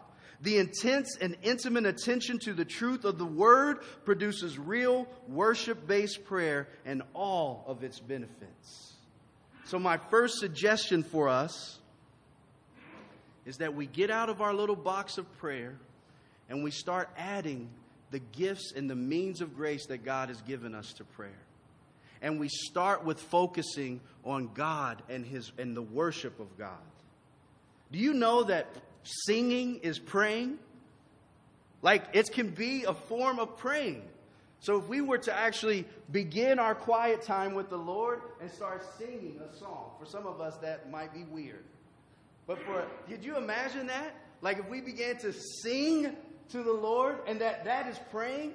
The 0.41 0.57
intense 0.57 1.17
and 1.21 1.37
intimate 1.41 1.85
attention 1.85 2.37
to 2.39 2.53
the 2.53 2.65
truth 2.65 3.05
of 3.05 3.17
the 3.17 3.25
word 3.25 3.79
produces 4.03 4.59
real 4.59 5.07
worship 5.27 5.87
based 5.87 6.25
prayer 6.25 6.67
and 6.85 7.01
all 7.13 7.63
of 7.65 7.83
its 7.83 7.99
benefits. 7.99 8.93
So, 9.65 9.79
my 9.79 9.97
first 9.97 10.39
suggestion 10.39 11.01
for 11.01 11.29
us 11.29 11.79
is 13.45 13.57
that 13.57 13.75
we 13.75 13.85
get 13.85 14.09
out 14.09 14.29
of 14.29 14.41
our 14.41 14.53
little 14.53 14.75
box 14.75 15.17
of 15.17 15.37
prayer 15.37 15.75
and 16.49 16.63
we 16.63 16.71
start 16.71 17.09
adding 17.17 17.69
the 18.11 18.19
gifts 18.19 18.73
and 18.75 18.89
the 18.89 18.95
means 18.95 19.41
of 19.41 19.55
grace 19.55 19.87
that 19.87 20.05
God 20.05 20.29
has 20.29 20.41
given 20.41 20.75
us 20.75 20.93
to 20.93 21.03
prayer. 21.03 21.31
And 22.21 22.39
we 22.39 22.47
start 22.47 23.03
with 23.03 23.19
focusing 23.19 23.99
on 24.23 24.51
God 24.53 25.01
and 25.09 25.25
his 25.25 25.51
and 25.57 25.75
the 25.75 25.81
worship 25.81 26.39
of 26.39 26.57
God. 26.57 26.77
Do 27.91 27.99
you 27.99 28.13
know 28.13 28.43
that 28.43 28.67
singing 29.03 29.79
is 29.83 29.99
praying? 29.99 30.57
Like 31.81 32.05
it 32.13 32.31
can 32.31 32.49
be 32.49 32.85
a 32.85 32.93
form 32.93 33.39
of 33.39 33.57
praying. 33.57 34.03
So 34.61 34.77
if 34.77 34.87
we 34.87 35.01
were 35.01 35.17
to 35.17 35.33
actually 35.33 35.85
begin 36.09 36.57
our 36.57 36.73
quiet 36.73 37.23
time 37.23 37.53
with 37.53 37.69
the 37.69 37.77
Lord 37.77 38.21
and 38.39 38.49
start 38.49 38.85
singing 38.97 39.41
a 39.41 39.53
song, 39.57 39.91
for 39.99 40.05
some 40.05 40.25
of 40.25 40.39
us 40.39 40.55
that 40.61 40.89
might 40.89 41.13
be 41.13 41.25
weird. 41.25 41.65
But 42.47 42.59
for 42.59 42.85
did 43.07 43.23
you 43.23 43.37
imagine 43.37 43.87
that? 43.87 44.15
Like 44.41 44.59
if 44.59 44.69
we 44.69 44.81
began 44.81 45.17
to 45.19 45.31
sing 45.31 46.15
to 46.49 46.63
the 46.63 46.73
Lord 46.73 47.19
and 47.27 47.39
that 47.41 47.63
that 47.65 47.87
is 47.87 47.99
praying, 48.11 48.53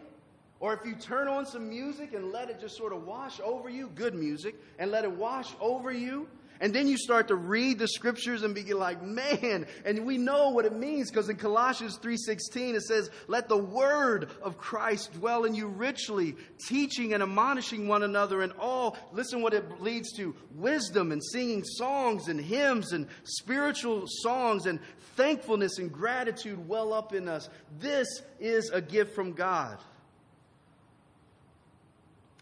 or 0.61 0.75
if 0.75 0.85
you 0.85 0.95
turn 0.95 1.29
on 1.29 1.47
some 1.47 1.69
music 1.69 2.13
and 2.13 2.33
let 2.33 2.51
it 2.51 2.61
just 2.61 2.77
sort 2.77 2.93
of 2.93 3.07
wash 3.07 3.41
over 3.41 3.71
you, 3.71 3.91
good 3.95 4.15
music, 4.15 4.57
and 4.79 4.91
let 4.91 5.05
it 5.05 5.13
wash 5.13 5.55
over 5.61 5.93
you, 5.93 6.29
and 6.61 6.75
then 6.75 6.89
you 6.89 6.97
start 6.97 7.29
to 7.29 7.37
read 7.37 7.79
the 7.79 7.87
scriptures 7.87 8.43
and 8.43 8.55
be 8.55 8.73
like, 8.75 9.03
man, 9.03 9.67
and 9.85 10.05
we 10.05 10.19
know 10.19 10.51
what 10.51 10.65
it 10.65 10.75
means 10.75 11.11
because 11.11 11.29
in 11.29 11.37
Colossians 11.37 11.99
3:16 11.99 12.75
it 12.75 12.83
says, 12.83 13.11
"Let 13.29 13.49
the 13.49 13.57
word 13.57 14.31
of 14.43 14.59
Christ 14.59 15.13
dwell 15.15 15.45
in 15.45 15.55
you 15.55 15.69
richly, 15.69 16.37
teaching 16.67 17.15
and 17.15 17.23
admonishing 17.23 17.87
one 17.87 18.03
another 18.03 18.43
in 18.43 18.53
all." 18.53 18.97
Listen 19.13 19.41
what 19.41 19.55
it 19.55 19.81
leads 19.81 20.13
to: 20.17 20.35
wisdom 20.55 21.13
and 21.13 21.23
singing 21.23 21.65
songs 21.65 22.29
and 22.29 22.41
hymns 22.41 22.93
and 22.93 23.07
spiritual 23.23 24.05
songs 24.07 24.67
and 24.67 24.81
thankfulness 25.17 25.79
and 25.79 25.93
gratitude 25.93 26.69
well 26.69 26.93
up 26.93 27.15
in 27.15 27.29
us. 27.29 27.49
This 27.79 28.23
is 28.41 28.71
a 28.71 28.81
gift 28.81 29.15
from 29.15 29.33
God. 29.33 29.79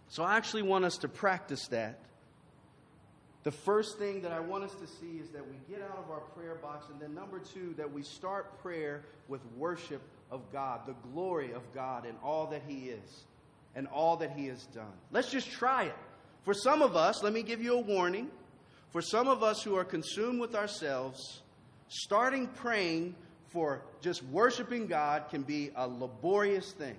So 0.08 0.22
I 0.22 0.36
actually 0.36 0.62
want 0.62 0.86
us 0.86 0.96
to 0.98 1.08
practice 1.08 1.66
that. 1.68 1.98
The 3.46 3.52
first 3.52 3.96
thing 3.96 4.22
that 4.22 4.32
I 4.32 4.40
want 4.40 4.64
us 4.64 4.74
to 4.74 4.88
see 4.88 5.20
is 5.20 5.28
that 5.28 5.48
we 5.48 5.54
get 5.72 5.80
out 5.80 5.96
of 6.04 6.10
our 6.10 6.18
prayer 6.34 6.56
box, 6.56 6.86
and 6.90 7.00
then 7.00 7.14
number 7.14 7.38
two, 7.38 7.74
that 7.76 7.92
we 7.92 8.02
start 8.02 8.60
prayer 8.60 9.04
with 9.28 9.40
worship 9.56 10.02
of 10.32 10.40
God, 10.52 10.80
the 10.84 10.96
glory 11.12 11.52
of 11.52 11.62
God, 11.72 12.06
and 12.06 12.18
all 12.24 12.48
that 12.48 12.62
He 12.66 12.88
is, 12.88 13.24
and 13.76 13.86
all 13.86 14.16
that 14.16 14.32
He 14.32 14.48
has 14.48 14.66
done. 14.74 14.90
Let's 15.12 15.30
just 15.30 15.48
try 15.48 15.84
it. 15.84 15.94
For 16.42 16.54
some 16.54 16.82
of 16.82 16.96
us, 16.96 17.22
let 17.22 17.32
me 17.32 17.44
give 17.44 17.62
you 17.62 17.74
a 17.74 17.80
warning. 17.80 18.32
For 18.90 19.00
some 19.00 19.28
of 19.28 19.44
us 19.44 19.62
who 19.62 19.76
are 19.76 19.84
consumed 19.84 20.40
with 20.40 20.56
ourselves, 20.56 21.42
starting 21.86 22.48
praying 22.48 23.14
for 23.50 23.80
just 24.00 24.24
worshiping 24.24 24.88
God 24.88 25.30
can 25.30 25.42
be 25.42 25.70
a 25.76 25.86
laborious 25.86 26.72
thing. 26.72 26.96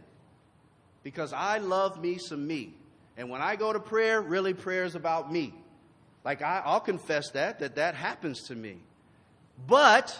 Because 1.04 1.34
I 1.34 1.58
love 1.58 2.02
me 2.02 2.18
some 2.18 2.48
me. 2.48 2.74
And 3.18 3.30
when 3.30 3.42
I 3.42 3.58
go 3.58 3.74
to 3.74 3.82
prayer, 3.82 4.22
really 4.22 4.54
prayer 4.54 4.86
is 4.86 4.96
about 4.96 5.30
me. 5.30 5.54
Like 6.28 6.42
I, 6.42 6.62
I'll 6.66 6.82
confess 6.82 7.32
that, 7.32 7.60
that 7.60 7.76
that 7.76 7.96
happens 7.96 8.50
to 8.50 8.56
me. 8.56 8.80
But 9.66 10.14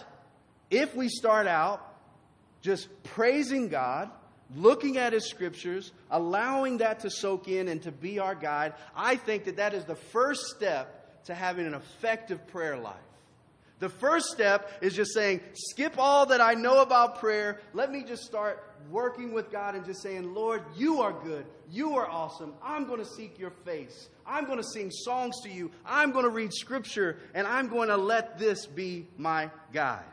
if 0.70 0.96
we 0.96 1.10
start 1.10 1.46
out 1.46 1.84
just 2.62 2.88
praising 3.02 3.68
God, 3.68 4.10
looking 4.56 4.96
at 4.96 5.12
His 5.12 5.28
scriptures, 5.28 5.92
allowing 6.10 6.78
that 6.78 7.00
to 7.00 7.10
soak 7.10 7.46
in 7.46 7.68
and 7.68 7.82
to 7.82 7.92
be 7.92 8.20
our 8.20 8.34
guide, 8.34 8.72
I 8.96 9.16
think 9.16 9.44
that 9.44 9.56
that 9.56 9.74
is 9.74 9.84
the 9.84 9.96
first 9.96 10.46
step 10.46 11.24
to 11.26 11.34
having 11.34 11.66
an 11.66 11.74
effective 11.74 12.46
prayer 12.46 12.78
life. 12.78 12.96
The 13.78 13.90
first 13.90 14.28
step 14.28 14.78
is 14.80 14.94
just 14.94 15.12
saying, 15.12 15.40
skip 15.52 15.96
all 15.98 16.24
that 16.24 16.40
I 16.40 16.54
know 16.54 16.80
about 16.80 17.18
prayer. 17.18 17.60
Let 17.74 17.92
me 17.92 18.02
just 18.02 18.24
start 18.24 18.64
working 18.90 19.32
with 19.32 19.50
God 19.50 19.74
and 19.74 19.84
just 19.84 20.02
saying, 20.02 20.34
Lord, 20.34 20.62
you 20.76 21.00
are 21.00 21.12
good. 21.12 21.46
You 21.70 21.96
are 21.96 22.08
awesome. 22.08 22.54
I'm 22.62 22.86
going 22.86 23.00
to 23.00 23.08
seek 23.08 23.38
your 23.38 23.50
face. 23.50 24.08
I'm 24.26 24.44
going 24.44 24.58
to 24.58 24.64
sing 24.64 24.90
songs 24.90 25.40
to 25.42 25.50
you. 25.50 25.70
I'm 25.84 26.12
going 26.12 26.24
to 26.24 26.30
read 26.30 26.52
scripture, 26.52 27.18
and 27.34 27.46
I'm 27.46 27.68
going 27.68 27.88
to 27.88 27.96
let 27.96 28.38
this 28.38 28.66
be 28.66 29.06
my 29.16 29.50
guide. 29.72 30.04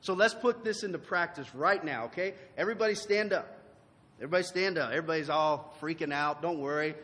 So 0.00 0.14
let's 0.14 0.34
put 0.34 0.64
this 0.64 0.82
into 0.82 0.98
practice 0.98 1.54
right 1.54 1.84
now, 1.84 2.04
okay? 2.06 2.34
Everybody 2.56 2.94
stand 2.94 3.32
up. 3.32 3.58
Everybody 4.18 4.44
stand 4.44 4.78
up. 4.78 4.90
Everybody's 4.90 5.30
all 5.30 5.74
freaking 5.80 6.12
out. 6.12 6.42
Don't 6.42 6.58
worry. 6.58 6.94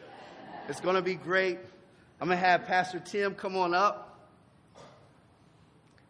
It's 0.68 0.80
going 0.80 0.96
to 0.96 1.02
be 1.02 1.14
great. 1.14 1.58
I'm 2.20 2.28
going 2.28 2.38
to 2.38 2.44
have 2.44 2.66
Pastor 2.66 2.98
Tim 3.00 3.34
come 3.34 3.56
on 3.56 3.74
up. 3.74 4.18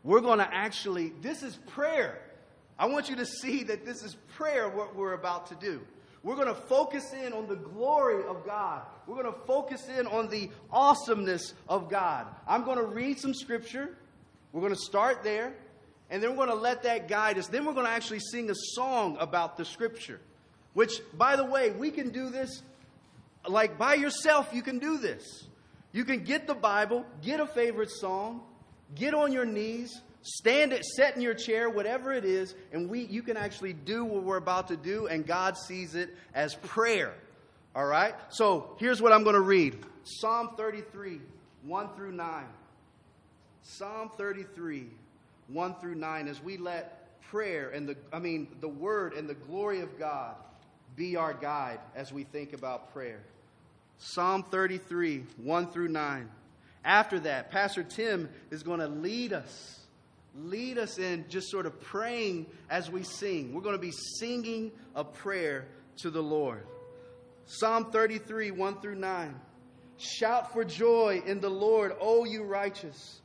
We're 0.04 0.20
going 0.20 0.38
to 0.38 0.54
actually, 0.54 1.12
this 1.20 1.42
is 1.42 1.56
prayer. 1.66 2.20
I 2.78 2.86
want 2.86 3.08
you 3.08 3.16
to 3.16 3.26
see 3.26 3.62
that 3.64 3.84
this 3.84 4.02
is 4.02 4.16
prayer, 4.36 4.68
what 4.68 4.94
we're 4.94 5.14
about 5.14 5.46
to 5.46 5.54
do. 5.54 5.80
We're 6.22 6.34
going 6.34 6.48
to 6.48 6.54
focus 6.54 7.12
in 7.12 7.32
on 7.32 7.46
the 7.46 7.56
glory 7.56 8.24
of 8.26 8.44
God. 8.44 8.82
We're 9.06 9.22
going 9.22 9.32
to 9.32 9.40
focus 9.46 9.88
in 9.88 10.06
on 10.08 10.28
the 10.28 10.50
awesomeness 10.72 11.54
of 11.68 11.88
God. 11.88 12.26
I'm 12.46 12.64
going 12.64 12.78
to 12.78 12.84
read 12.84 13.18
some 13.18 13.32
scripture. 13.32 13.96
We're 14.52 14.60
going 14.60 14.74
to 14.74 14.80
start 14.80 15.22
there. 15.22 15.54
And 16.10 16.22
then 16.22 16.30
we're 16.30 16.46
going 16.46 16.48
to 16.48 16.54
let 16.54 16.82
that 16.82 17.08
guide 17.08 17.38
us. 17.38 17.46
Then 17.46 17.64
we're 17.64 17.74
going 17.74 17.86
to 17.86 17.92
actually 17.92 18.20
sing 18.20 18.50
a 18.50 18.54
song 18.54 19.16
about 19.20 19.56
the 19.56 19.64
scripture. 19.64 20.20
Which, 20.74 21.00
by 21.14 21.36
the 21.36 21.44
way, 21.44 21.70
we 21.70 21.90
can 21.90 22.10
do 22.10 22.28
this 22.28 22.62
like 23.48 23.78
by 23.78 23.94
yourself, 23.94 24.50
you 24.52 24.62
can 24.62 24.78
do 24.78 24.98
this. 24.98 25.46
You 25.92 26.04
can 26.04 26.24
get 26.24 26.46
the 26.46 26.54
Bible, 26.54 27.06
get 27.22 27.40
a 27.40 27.46
favorite 27.46 27.90
song, 27.90 28.42
Get 28.94 29.14
on 29.14 29.32
your 29.32 29.44
knees, 29.44 30.00
stand 30.22 30.72
it, 30.72 30.85
set 30.85 31.16
in 31.16 31.22
your 31.22 31.35
chair, 31.35 31.70
whatever 31.70 32.12
it 32.12 32.24
is, 32.24 32.55
and 32.72 32.88
we 32.88 33.07
you 33.07 33.22
can 33.22 33.37
actually 33.37 33.72
do 33.72 34.05
what 34.05 34.22
we're 34.22 34.37
about 34.37 34.68
to 34.68 34.76
do, 34.76 35.07
and 35.07 35.26
God 35.26 35.57
sees 35.57 35.94
it 35.94 36.14
as 36.35 36.55
prayer. 36.55 37.14
All 37.74 37.87
right? 37.87 38.14
So 38.31 38.74
here's 38.79 39.02
what 39.02 39.12
I'm 39.12 39.22
going 39.22 39.35
to 39.35 39.40
read 39.40 39.76
Psalm 40.05 40.50
33, 40.57 41.20
1 41.64 41.88
through 41.94 42.12
9. 42.12 42.44
Psalm 43.62 44.11
33, 44.16 44.87
1 45.48 45.74
through 45.81 45.96
9, 45.96 46.29
as 46.29 46.42
we 46.42 46.57
let 46.57 47.20
prayer 47.22 47.70
and 47.70 47.88
the, 47.88 47.96
I 48.12 48.20
mean, 48.20 48.46
the 48.61 48.68
word 48.68 49.12
and 49.14 49.29
the 49.29 49.35
glory 49.35 49.81
of 49.81 49.98
God 49.98 50.37
be 50.94 51.16
our 51.16 51.35
guide 51.35 51.81
as 51.94 52.12
we 52.12 52.24
think 52.24 52.52
about 52.52 52.92
prayer. 52.92 53.20
Psalm 53.98 54.44
33, 54.44 55.24
1 55.42 55.66
through 55.72 55.88
9. 55.88 56.31
After 56.85 57.18
that, 57.20 57.50
Pastor 57.50 57.83
Tim 57.83 58.29
is 58.50 58.62
going 58.62 58.81
to 58.81 58.87
lead 58.88 59.33
us, 59.33 59.75
lead 60.38 60.79
us 60.79 60.99
in 60.99 61.25
just 61.29 61.51
sort 61.51 61.66
of 61.66 61.81
praying 61.81 62.46
as 62.70 62.90
we 62.90 63.03
sing. 63.03 63.53
We're 63.53 63.62
going 63.62 63.75
to 63.75 63.81
be 63.81 63.92
singing 64.18 64.72
a 64.94 65.05
prayer 65.05 65.68
to 65.99 66.11
the 66.11 66.22
Lord. 66.22 66.66
Psalm 67.46 67.90
33, 67.90 68.51
1 68.51 68.81
through 68.81 68.96
9. 68.96 69.35
Shout 69.99 70.53
for 70.53 70.64
joy 70.64 71.22
in 71.25 71.40
the 71.40 71.49
Lord, 71.49 71.94
O 72.01 72.25
you 72.25 72.44
righteous. 72.44 73.20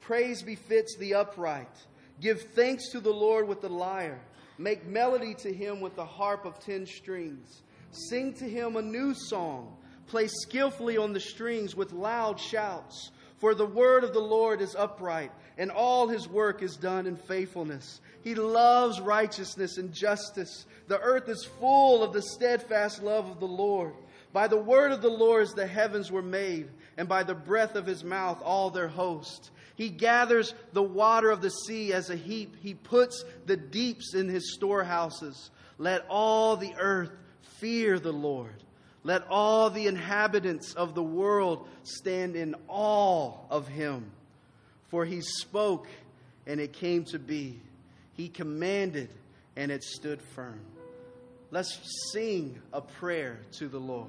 Praise 0.00 0.42
befits 0.42 0.96
the 0.96 1.14
upright. 1.14 1.76
Give 2.20 2.40
thanks 2.40 2.90
to 2.90 3.00
the 3.00 3.12
Lord 3.12 3.48
with 3.48 3.60
the 3.60 3.68
lyre. 3.68 4.20
Make 4.56 4.86
melody 4.86 5.34
to 5.34 5.52
him 5.52 5.80
with 5.80 5.96
the 5.96 6.04
harp 6.04 6.44
of 6.44 6.60
ten 6.60 6.86
strings. 6.86 7.62
Sing 7.90 8.32
to 8.34 8.48
him 8.48 8.76
a 8.76 8.82
new 8.82 9.14
song 9.14 9.76
Play 10.06 10.28
skillfully 10.28 10.96
on 10.96 11.12
the 11.12 11.20
strings 11.20 11.74
with 11.74 11.92
loud 11.92 12.38
shouts. 12.38 13.10
For 13.38 13.54
the 13.54 13.66
word 13.66 14.04
of 14.04 14.12
the 14.12 14.20
Lord 14.20 14.60
is 14.60 14.74
upright, 14.74 15.32
and 15.58 15.70
all 15.70 16.08
his 16.08 16.28
work 16.28 16.62
is 16.62 16.76
done 16.76 17.06
in 17.06 17.16
faithfulness. 17.16 18.00
He 18.22 18.34
loves 18.34 19.00
righteousness 19.00 19.76
and 19.76 19.92
justice. 19.92 20.66
The 20.88 21.00
earth 21.00 21.28
is 21.28 21.44
full 21.44 22.02
of 22.02 22.12
the 22.12 22.22
steadfast 22.22 23.02
love 23.02 23.28
of 23.28 23.40
the 23.40 23.46
Lord. 23.46 23.94
By 24.32 24.48
the 24.48 24.60
word 24.60 24.90
of 24.90 25.00
the 25.00 25.10
Lord 25.10 25.48
the 25.54 25.66
heavens 25.66 26.10
were 26.10 26.22
made, 26.22 26.68
and 26.96 27.08
by 27.08 27.22
the 27.22 27.34
breath 27.34 27.76
of 27.76 27.86
his 27.86 28.02
mouth 28.02 28.40
all 28.42 28.70
their 28.70 28.88
host. 28.88 29.50
He 29.76 29.90
gathers 29.90 30.54
the 30.72 30.82
water 30.82 31.30
of 31.30 31.42
the 31.42 31.50
sea 31.50 31.92
as 31.92 32.10
a 32.10 32.16
heap. 32.16 32.56
He 32.60 32.74
puts 32.74 33.24
the 33.46 33.56
deeps 33.56 34.14
in 34.14 34.28
his 34.28 34.54
storehouses. 34.54 35.50
Let 35.78 36.04
all 36.08 36.56
the 36.56 36.74
earth 36.78 37.10
fear 37.58 37.98
the 37.98 38.12
Lord. 38.12 38.63
Let 39.04 39.26
all 39.28 39.68
the 39.68 39.86
inhabitants 39.86 40.72
of 40.74 40.94
the 40.94 41.02
world 41.02 41.68
stand 41.82 42.36
in 42.36 42.56
awe 42.68 43.34
of 43.50 43.68
him. 43.68 44.10
For 44.88 45.04
he 45.04 45.20
spoke, 45.20 45.86
and 46.46 46.58
it 46.58 46.72
came 46.72 47.04
to 47.04 47.18
be. 47.18 47.60
He 48.14 48.28
commanded, 48.28 49.10
and 49.56 49.70
it 49.70 49.84
stood 49.84 50.22
firm. 50.34 50.60
Let's 51.50 51.78
sing 52.12 52.60
a 52.72 52.80
prayer 52.80 53.38
to 53.58 53.68
the 53.68 53.78
Lord. 53.78 54.08